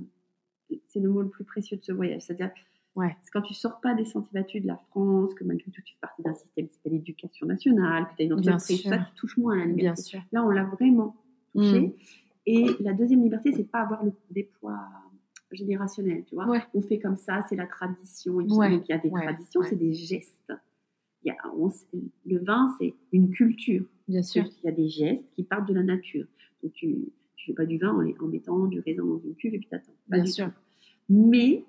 [0.89, 2.23] c'est le mot le plus précieux de ce voyage.
[2.23, 2.51] C'est-à-dire,
[2.97, 3.15] Ouais.
[3.23, 5.95] c'est quand tu sors pas des sentiers battus de la France, que malgré tout tu
[5.95, 8.99] fais partie d'un système qui s'appelle l'éducation nationale, que tu as une entreprise, tout ça,
[8.99, 9.83] tu touches moins à la liberté.
[9.83, 10.21] Bien sûr.
[10.33, 11.15] Là, on l'a vraiment
[11.55, 11.81] touché.
[11.81, 11.93] Mm.
[12.47, 14.81] Et la deuxième liberté, c'est pas avoir le, des poids
[15.53, 16.49] générationnels, tu vois.
[16.49, 16.61] Ouais.
[16.75, 18.41] On fait comme ça, c'est la tradition.
[18.41, 18.71] Et Ouais.
[18.71, 20.53] Donc, il y a des traditions, c'est des gestes.
[21.27, 21.87] Il y a, on s-
[22.25, 23.85] le vin, c'est une culture.
[24.07, 24.45] Bien sûr.
[24.63, 26.25] Il y a des gestes qui partent de la nature.
[26.63, 27.03] Donc, tu ne
[27.45, 29.69] fais pas du vin en, les- en mettant du raisin dans une cuve et puis
[29.69, 29.93] t'attends.
[30.09, 30.47] Bien sûr.
[30.47, 30.53] tout.
[31.09, 31.65] Mais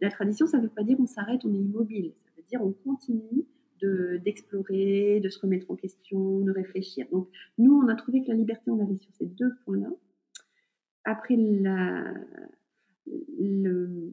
[0.00, 2.12] la tradition, ça ne veut pas dire on s'arrête, on est immobile.
[2.24, 3.44] Ça veut dire on continue
[3.82, 7.06] de- d'explorer, de, se remettre en question, de réfléchir.
[7.12, 7.28] Donc,
[7.58, 9.90] nous, on a trouvé que la liberté, on allait sur ces deux points-là.
[11.04, 12.14] Après, la,
[13.38, 14.12] le-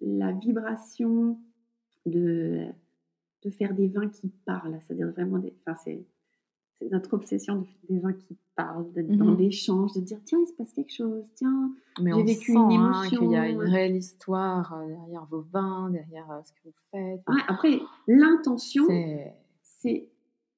[0.00, 1.38] la vibration
[2.06, 2.66] de,
[3.44, 5.52] de faire des vins qui parlent, c'est-à-dire vraiment des.
[5.66, 6.04] Enfin, c'est.
[6.90, 9.38] Notre obsession de faire des vins qui parlent, d'être dans Mhm.
[9.38, 12.92] l'échange, de dire tiens, il se passe quelque chose, tiens, J'ai vécu sent une hein,
[13.04, 13.18] émotion.
[13.20, 16.72] qu'il y a une réelle histoire euh, derrière vos vins, derrière euh, ce que vous
[16.90, 17.20] faites.
[17.28, 19.32] Ouais, après, l'intention, C'est
[19.62, 20.08] c'est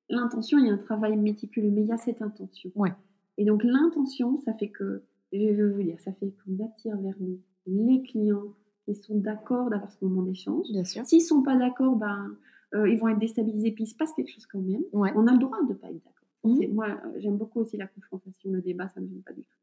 [0.09, 2.71] l'intention, il y a un travail méticuleux, mais il y a cette intention.
[2.75, 2.93] Ouais.
[3.39, 7.15] Et donc l'intention, ça fait que, je vais vous dire, ça fait qu'on attire vers
[7.21, 10.67] nous les clients qui sont d'accord d'avoir ce moment d'échange.
[10.73, 11.05] bien sûr.
[11.05, 12.35] S'ils sont pas d'accord, ben,
[12.77, 14.83] euh, ils vont être déstabilisés, puis il se passe quelque chose quand même.
[14.93, 15.13] Ouais.
[15.17, 16.13] On a le droit de pas être d'accord.
[16.45, 16.75] Mhm.
[16.75, 19.43] Moi, euh, j'aime beaucoup aussi la confrontation, le débat, ça ne me gêne pas du
[19.43, 19.57] tout.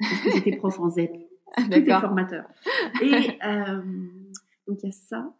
[0.00, 1.12] Parce que j'étais prof en ZEP.
[1.70, 2.02] D'accord.
[2.02, 2.44] formateur.
[3.02, 3.82] Et euh,
[4.66, 5.34] donc il y a ça.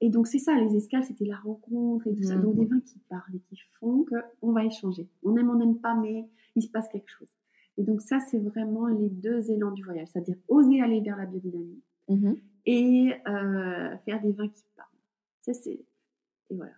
[0.00, 2.36] Et donc c'est ça, les escales, c'était la rencontre et tout ça.
[2.36, 2.42] Mhm.
[2.42, 4.04] Donc des vins qui parlent et qui font
[4.40, 5.08] qu'on va échanger.
[5.24, 7.30] On aime, on n'aime pas, mais il se passe quelque chose.
[7.76, 11.26] Et donc ça, c'est vraiment les deux élans du voyage, c'est-à-dire oser aller vers la
[11.26, 12.36] biodynamie Mhm.
[12.66, 14.88] et euh, faire des vins qui parlent.
[15.40, 15.80] Ça, c'est...
[16.54, 16.72] Et voilà.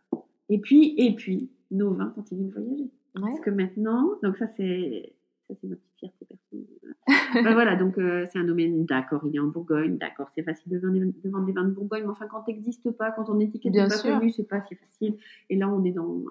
[0.48, 2.82] Et puis, et puis, nos vins continuent de voyager.
[3.16, 3.22] Ouais.
[3.22, 5.12] Parce que maintenant, donc ça c'est
[5.48, 6.94] ça c'est ma petite fierté personnelle.
[7.44, 10.72] Ben voilà, donc euh, c'est un domaine, d'accord, il est en Bourgogne, d'accord, c'est facile
[10.72, 13.38] de vendre, de vendre des vins de Bourgogne, mais enfin quand t'existes pas, quand ton
[13.40, 14.18] étiquette Bien pas sûr.
[14.18, 15.16] connue, c'est pas si facile.
[15.50, 16.22] Et là on est dans,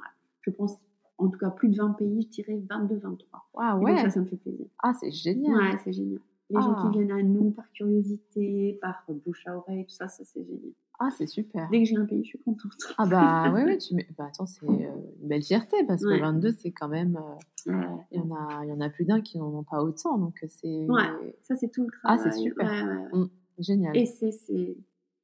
[0.42, 0.78] je pense,
[1.18, 3.50] en tout cas plus de 20 pays, je dirais 22, 23.
[3.58, 3.98] Ah Et donc ouais.
[3.98, 4.66] ça, ça me fait plaisir.
[4.82, 5.56] Ah, c'est génial.
[5.56, 6.20] Ouais, c'est génial.
[6.50, 6.82] Les gens Ah.
[6.92, 10.74] qui viennent à nous par curiosité, par bouche à oreille, tout ça, ça c'est génial.
[11.00, 11.68] Ah, c'est super.
[11.72, 12.72] Dès que j'ai un pays, je suis contente.
[12.98, 14.08] Ah bah oui, oui, tu mets...
[14.18, 16.18] bah, attends, c'est euh, une belle fierté parce Ouais.
[16.18, 17.18] que 22, c'est quand même...
[17.18, 17.88] euh, Ouais.
[18.12, 20.20] Il y, en a, il y en a plus d'un qui n'en ont pas autant,
[20.20, 21.36] donc euh, c'est Ouais.
[21.42, 22.32] Ça c'est tout le Ah, travail.
[22.32, 22.70] c'est super.
[22.70, 23.28] Ouais, ouais, ouais.
[23.58, 23.98] génial.
[23.98, 24.78] Et c'est c'est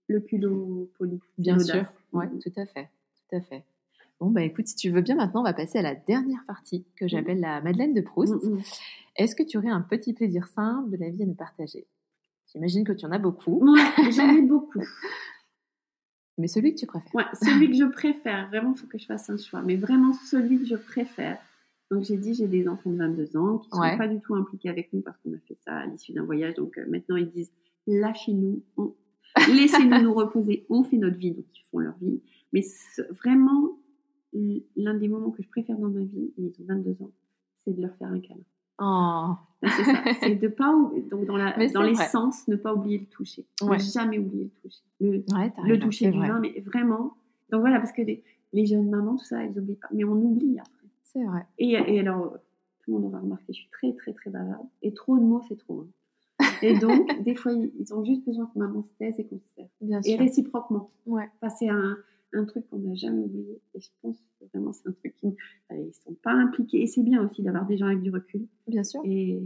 [0.07, 1.19] le culot poli.
[1.37, 2.39] Bien sûr, ouais, Mhm.
[2.39, 2.89] tout à fait,
[3.29, 3.63] tout à fait.
[4.21, 6.85] Bon, bah écoute, si tu veux bien, maintenant, on va passer à la dernière partie
[6.95, 8.35] que j'appelle la Madeleine de Proust.
[8.43, 8.61] Mm, mm.
[9.15, 11.87] Est-ce que tu aurais un petit plaisir simple de la vie à nous partager?
[12.53, 13.59] J'imagine que tu en as beaucoup.
[13.65, 13.79] Moi,
[14.11, 14.83] j'en ai beaucoup.
[16.37, 17.15] Mais celui que tu préfères.
[17.15, 18.47] Ouais, celui que je préfère.
[18.49, 19.63] Vraiment, il faut que je fasse un choix.
[19.63, 21.39] Mais vraiment, celui que je préfère.
[21.89, 24.35] Donc, j'ai dit, j'ai des enfants de 22 ans qui ne sont pas du tout
[24.35, 26.53] impliqués avec nous parce qu'on a fait ça à l'issue d'un voyage.
[26.53, 27.51] Donc, euh, maintenant, ils disent,
[27.87, 28.61] lâchez-nous,
[29.51, 31.31] laissez-nous nous reposer, on fait notre vie.
[31.31, 32.21] Donc, ils font leur vie.
[32.53, 32.61] Mais
[33.23, 33.80] vraiment,
[34.33, 37.11] l'un des moments que je préfère dans ma vie, ils ont 22 ans,
[37.65, 38.43] c'est de leur faire un câlin.
[38.79, 39.35] Oh.
[39.63, 40.73] C'est ça, c'est de pas
[41.11, 44.81] donc dans la dans l'essence ne pas oublier le toucher, ne jamais oublier le toucher,
[44.99, 45.23] le,
[45.67, 47.15] le toucher du vin, mais vraiment.
[47.51, 48.23] Donc voilà parce que les,
[48.53, 50.87] les, jeunes mamans tout ça elles oublient pas, mais on oublie après.
[51.03, 51.45] C'est vrai.
[51.59, 52.37] Et, et, alors
[52.83, 55.43] tout le monde aura remarqué, je suis très très très bavarde et trop de mots
[55.47, 55.81] c'est trop.
[55.81, 55.87] Hein.
[56.63, 59.55] Et donc des fois ils, ont juste besoin que maman se taise et qu'on se
[59.55, 59.69] taise.
[59.79, 60.89] Bien et réciproquement.
[61.05, 61.29] Ouais.
[61.39, 61.97] Passer un
[62.33, 63.61] un truc qu'on n'a jamais oublié.
[63.73, 65.35] Et je pense que vraiment, c'est un truc qui.
[65.71, 66.81] ils ne sont pas impliqués.
[66.81, 68.47] Et c'est bien aussi d'avoir des gens avec du recul.
[68.67, 69.01] Bien sûr.
[69.03, 69.41] Et,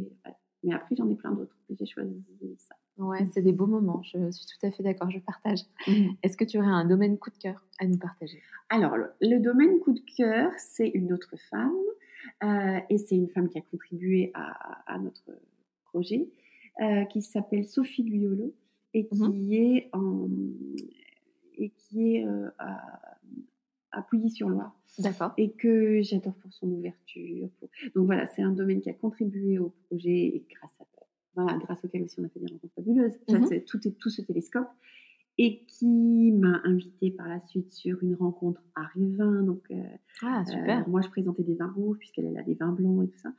[0.63, 1.57] Mais après, j'en ai plein d'autres.
[1.69, 2.23] J'ai choisi
[2.57, 2.75] ça.
[2.97, 4.01] Ouais, c'est des beaux moments.
[4.03, 5.09] Je suis tout à fait d'accord.
[5.09, 5.59] Je partage.
[5.87, 6.15] Mhm.
[6.23, 8.41] Est-ce que tu aurais un domaine coup de cœur à nous partager?
[8.69, 11.73] Alors, le, domaine coup de cœur, c'est une autre femme.
[12.43, 15.31] Euh, et c'est une femme qui a contribué à, notre
[15.85, 16.27] projet,
[16.81, 18.53] euh, qui s'appelle Sophie Guyolo
[18.93, 19.53] et qui mhm.
[19.53, 20.27] est en
[21.57, 22.81] et qui est euh, à,
[23.91, 24.77] à Pouilly-sur-Loire.
[24.99, 25.33] D'accord.
[25.37, 27.49] Et que j'adore pour son ouverture.
[27.95, 30.85] Donc voilà, c'est un domaine qui a contribué au projet et grâce à
[31.35, 33.19] voilà, grâce auquel aussi on a fait des rencontres fabuleuses.
[33.29, 33.63] Mhm.
[33.65, 34.69] tout, est, tout ce télescope
[35.37, 39.43] et qui m'a invité par la suite sur une rencontre à Rivin.
[39.43, 39.83] Donc, euh,
[40.21, 40.79] ah, super.
[40.79, 43.33] Euh, moi, je présentais des vins rouges puisqu'elle a des vins blancs et tout ça.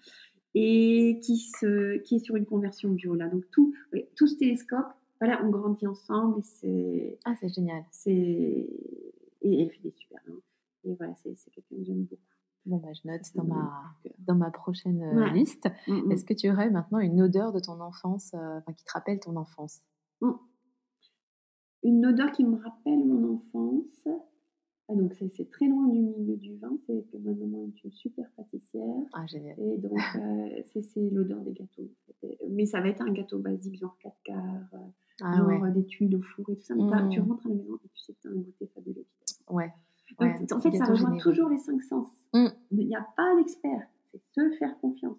[0.55, 3.29] Et qui, se, qui est sur une conversion bio là.
[3.29, 3.75] Donc, tout,
[4.15, 4.87] tout ce télescope
[5.21, 7.19] voilà, on grandit ensemble et c'est.
[7.25, 7.85] Ah, c'est génial.
[7.91, 8.13] C'est.
[9.43, 10.21] Et elle fait des super
[10.85, 12.23] Et voilà, c'est quelqu'un que j'aime beaucoup.
[12.67, 15.69] Bon, bah, je note dans ma, dans ma prochaine euh, liste.
[15.87, 16.13] Mm, mm.
[16.13, 19.37] Est-ce que tu aurais maintenant une odeur de ton enfance, euh, qui te rappelle ton
[19.37, 19.83] enfance?
[20.21, 20.33] Mm.
[21.85, 24.09] Une odeur qui me rappelle mon enfance?
[24.89, 27.91] Ah, donc c'est très loin du milieu du vin, c'est que ma maman est une
[27.91, 29.03] super pâtissière.
[29.15, 29.59] Ah, génial.
[29.59, 31.91] Et donc euh, c'est l'odeur des gâteaux.
[32.49, 34.81] Mais ça va être un gâteau basique, genre 4 quarts,
[35.23, 35.73] ah, ouais.
[35.73, 36.75] des tuiles au four et tout ça.
[36.77, 37.09] Mais mmh.
[37.11, 39.07] tu rentres à la maison et tu sais que tu as un goûter fabuleux.
[39.51, 39.73] Ouais.
[40.21, 42.09] en fait, ça rejoint toujours les cinq sens.
[42.33, 42.47] Mmh.
[42.71, 43.89] Il n'y a pas d'expert.
[44.13, 45.19] C'est se faire confiance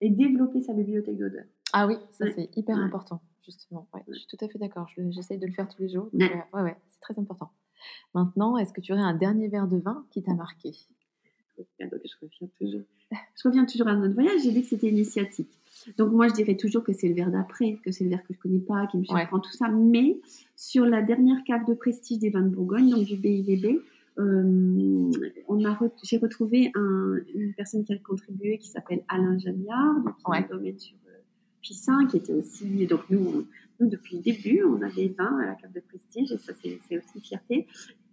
[0.00, 1.44] et développer sa bibliothèque d'odeur.
[1.72, 3.88] Ah oui, ça c'est hyper important, justement.
[4.08, 4.88] Je suis tout à fait d'accord.
[4.88, 6.08] J'essaye de le faire tous les jours.
[6.12, 7.50] Donc, ouais, ouais, c'est très important.
[8.14, 10.72] Maintenant, est-ce que tu aurais un dernier verre de vin qui t'a marqué?
[11.58, 12.82] Je reviens toujours.
[13.10, 14.40] Je reviens toujours à notre voyage.
[14.42, 15.50] J'ai dit que c'était initiatique.
[15.98, 18.34] Donc moi, je dirais toujours que c'est le verre d'après, que c'est le verre que
[18.34, 19.68] je connais pas, qui me surprend tout ça.
[19.68, 20.20] Mais
[20.56, 23.80] sur la dernière cave de prestige des vins de Bourgogne, donc du BIVB,
[24.18, 25.10] euh,
[25.48, 30.30] on a j'ai retrouvé une personne qui a contribué qui s'appelle Alain Jamiard, donc qui
[30.30, 30.46] ouais.
[30.48, 30.96] domaine sur
[31.62, 33.46] euh, qui était aussi donc nous,
[33.78, 36.52] nous depuis le début on a des vins à la cave de prestige et ça
[36.62, 37.66] c'est aussi une fierté.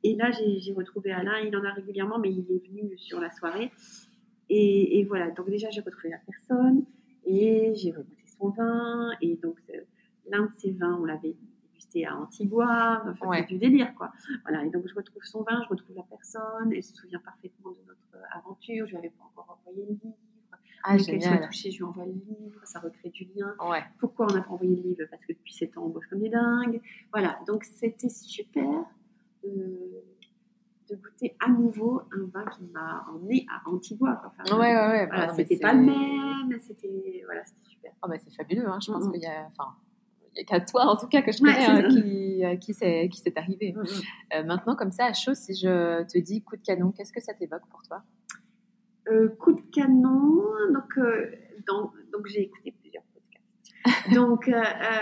[0.03, 3.31] Et là j'ai retrouvé Alain, il en a régulièrement, mais il est venu sur la
[3.31, 3.71] soirée.
[4.49, 6.85] Et, et voilà, donc déjà j'ai retrouvé la personne.
[7.27, 9.11] Et j'ai regoûté son vin.
[9.21, 9.81] Et donc, euh,
[10.29, 13.03] l'un de ses vins, on l'avait dégusté à Antigua.
[13.05, 14.11] Enfin, c'est du délire, quoi.
[14.43, 14.65] Voilà.
[14.65, 16.71] Et donc, je retrouve son vin, je retrouve la personne.
[16.73, 18.85] Elle se souvient parfaitement de notre aventure.
[18.85, 20.17] Je lui avais pas encore envoyé le livre.
[20.83, 22.59] Ah, soit touchée, je lui envoie le livre.
[22.63, 23.55] Ça recrée du lien.
[23.99, 25.03] Pourquoi on n'a pas envoyé le livre?
[25.09, 26.81] Parce que depuis 7 ans, on bosse comme des dingues.
[27.11, 27.39] Voilà.
[27.47, 28.85] Donc, c'était super.
[29.45, 30.03] Euh,
[30.89, 34.21] de goûter à nouveau un vin qui m'a emmené à Antigua.
[34.25, 35.05] Enfin, ouais, ouais, ouais.
[35.07, 37.91] Voilà, c'était pas le même, c'était voilà, super.
[38.03, 38.79] Oh, bah, c'est fabuleux, hein.
[38.81, 39.47] je pense qu'il y a.
[39.47, 39.75] Enfin,
[40.31, 42.73] il n'y a qu'à toi, en tout cas, que je connais, hein, qui, euh, qui
[42.73, 43.75] s'est arrivé.
[44.33, 47.21] Euh, maintenant, comme ça, à chaud, si je te dis coup de canon, qu'est-ce que
[47.21, 48.03] ça t'évoque pour toi?
[49.11, 50.43] Euh, Coup de canon,
[50.73, 50.99] donc,
[51.67, 54.13] donc, donc j'ai écouté plusieurs podcasts.
[54.13, 54.51] Donc,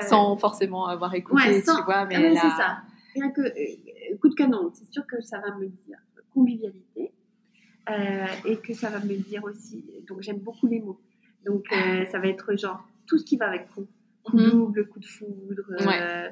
[0.02, 2.40] Sans forcément avoir écouté, tu vois, mais là...
[2.42, 2.78] c'est ça.
[3.16, 3.42] Rien que
[4.18, 5.98] coup de canon, c'est sûr que ça va me dire
[6.36, 7.14] convivialité
[7.90, 9.84] euh, et que ça va me dire aussi.
[10.08, 11.00] Donc j'aime beaucoup les mots.
[11.46, 13.88] Donc euh, ça va être genre tout ce qui va avec coup.
[14.24, 14.50] Coup mhm.
[14.50, 15.64] double, coup de foudre.
[15.80, 16.30] Euh,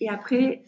[0.00, 0.62] et après,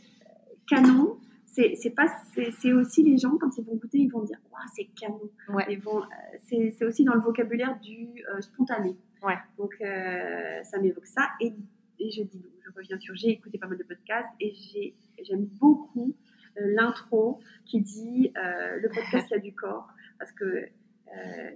[0.69, 1.19] canon,
[1.53, 4.89] c'est pas c'est aussi les gens quand ils vont goûter ils vont dire wow, c'est
[4.99, 5.31] canon
[5.69, 6.03] ils vont
[6.49, 9.37] c'est aussi dans le vocabulaire du spontané ouais.
[9.59, 11.53] donc ça m'évoque ça et,
[11.99, 15.45] et je dis je reviens sur j'ai écouté pas mal de podcasts et j'ai j'aime
[15.45, 16.15] beaucoup
[16.59, 19.89] euh, l'intro qui dit euh, le podcast il y a du corps
[20.19, 21.51] parce que euh,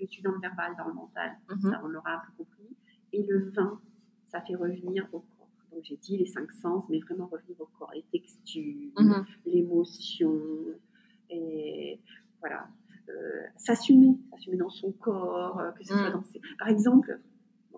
[0.00, 1.70] je suis dans le verbal, dans le mental, mhm.
[1.70, 2.76] ça on l'aura un peu compris.
[3.12, 3.80] Et le vin,
[4.26, 5.24] ça fait revenir au
[5.82, 9.26] j'ai dit les cinq sens, mais vraiment revenir au corps, les textures, mhm.
[9.46, 10.40] l'émotion,
[11.30, 12.00] et
[12.40, 12.68] voilà,
[13.56, 16.12] s'assumer, s'assumer dans son corps, que ce soit mhm.
[16.12, 16.40] dans ses...
[16.58, 17.20] Par exemple,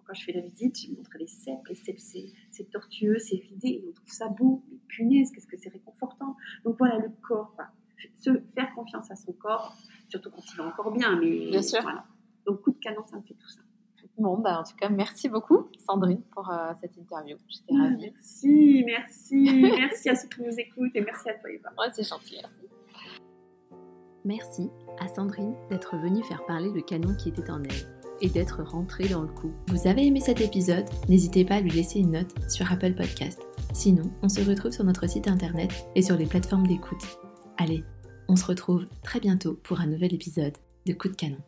[0.06, 1.66] quand je fais la visite, je montre les cèpes.
[1.68, 4.62] Les cèpes, c'est tortueux, c'est ridé, et on trouve ça beau.
[4.70, 6.36] Mais punaise, qu'est-ce que c'est réconfortant.
[6.64, 7.66] Donc voilà, le corps, quoi.
[8.14, 9.76] Se faire confiance à son corps,
[10.08, 11.18] surtout quand il va encore bien.
[11.18, 11.82] Mais bien sûr.
[11.82, 12.04] Voilà.
[12.46, 13.60] Donc coup de canon, ça me fait tout ça.
[14.18, 17.36] Bon, bah, en tout cas, merci beaucoup, Sandrine, pour euh, cette interview.
[17.48, 18.12] J'étais ravie.
[18.12, 19.50] Merci, merci.
[19.78, 21.70] merci à ceux qui nous écoutent et merci à toi, Eva.
[21.78, 22.66] Ouais, c'est gentil, merci.
[24.24, 28.62] Merci à Sandrine d'être venue faire parler le canon qui était en elle et d'être
[28.62, 29.52] rentrée dans le coup.
[29.68, 30.86] Vous avez aimé cet épisode?
[31.08, 33.40] N'hésitez pas à lui laisser une note sur Apple Podcast.
[33.72, 37.18] Sinon, on se retrouve sur notre site internet et sur les plateformes d'écoute.
[37.58, 37.84] Allez,
[38.28, 40.56] on se retrouve très bientôt pour un nouvel épisode
[40.86, 41.38] de Coup de canon.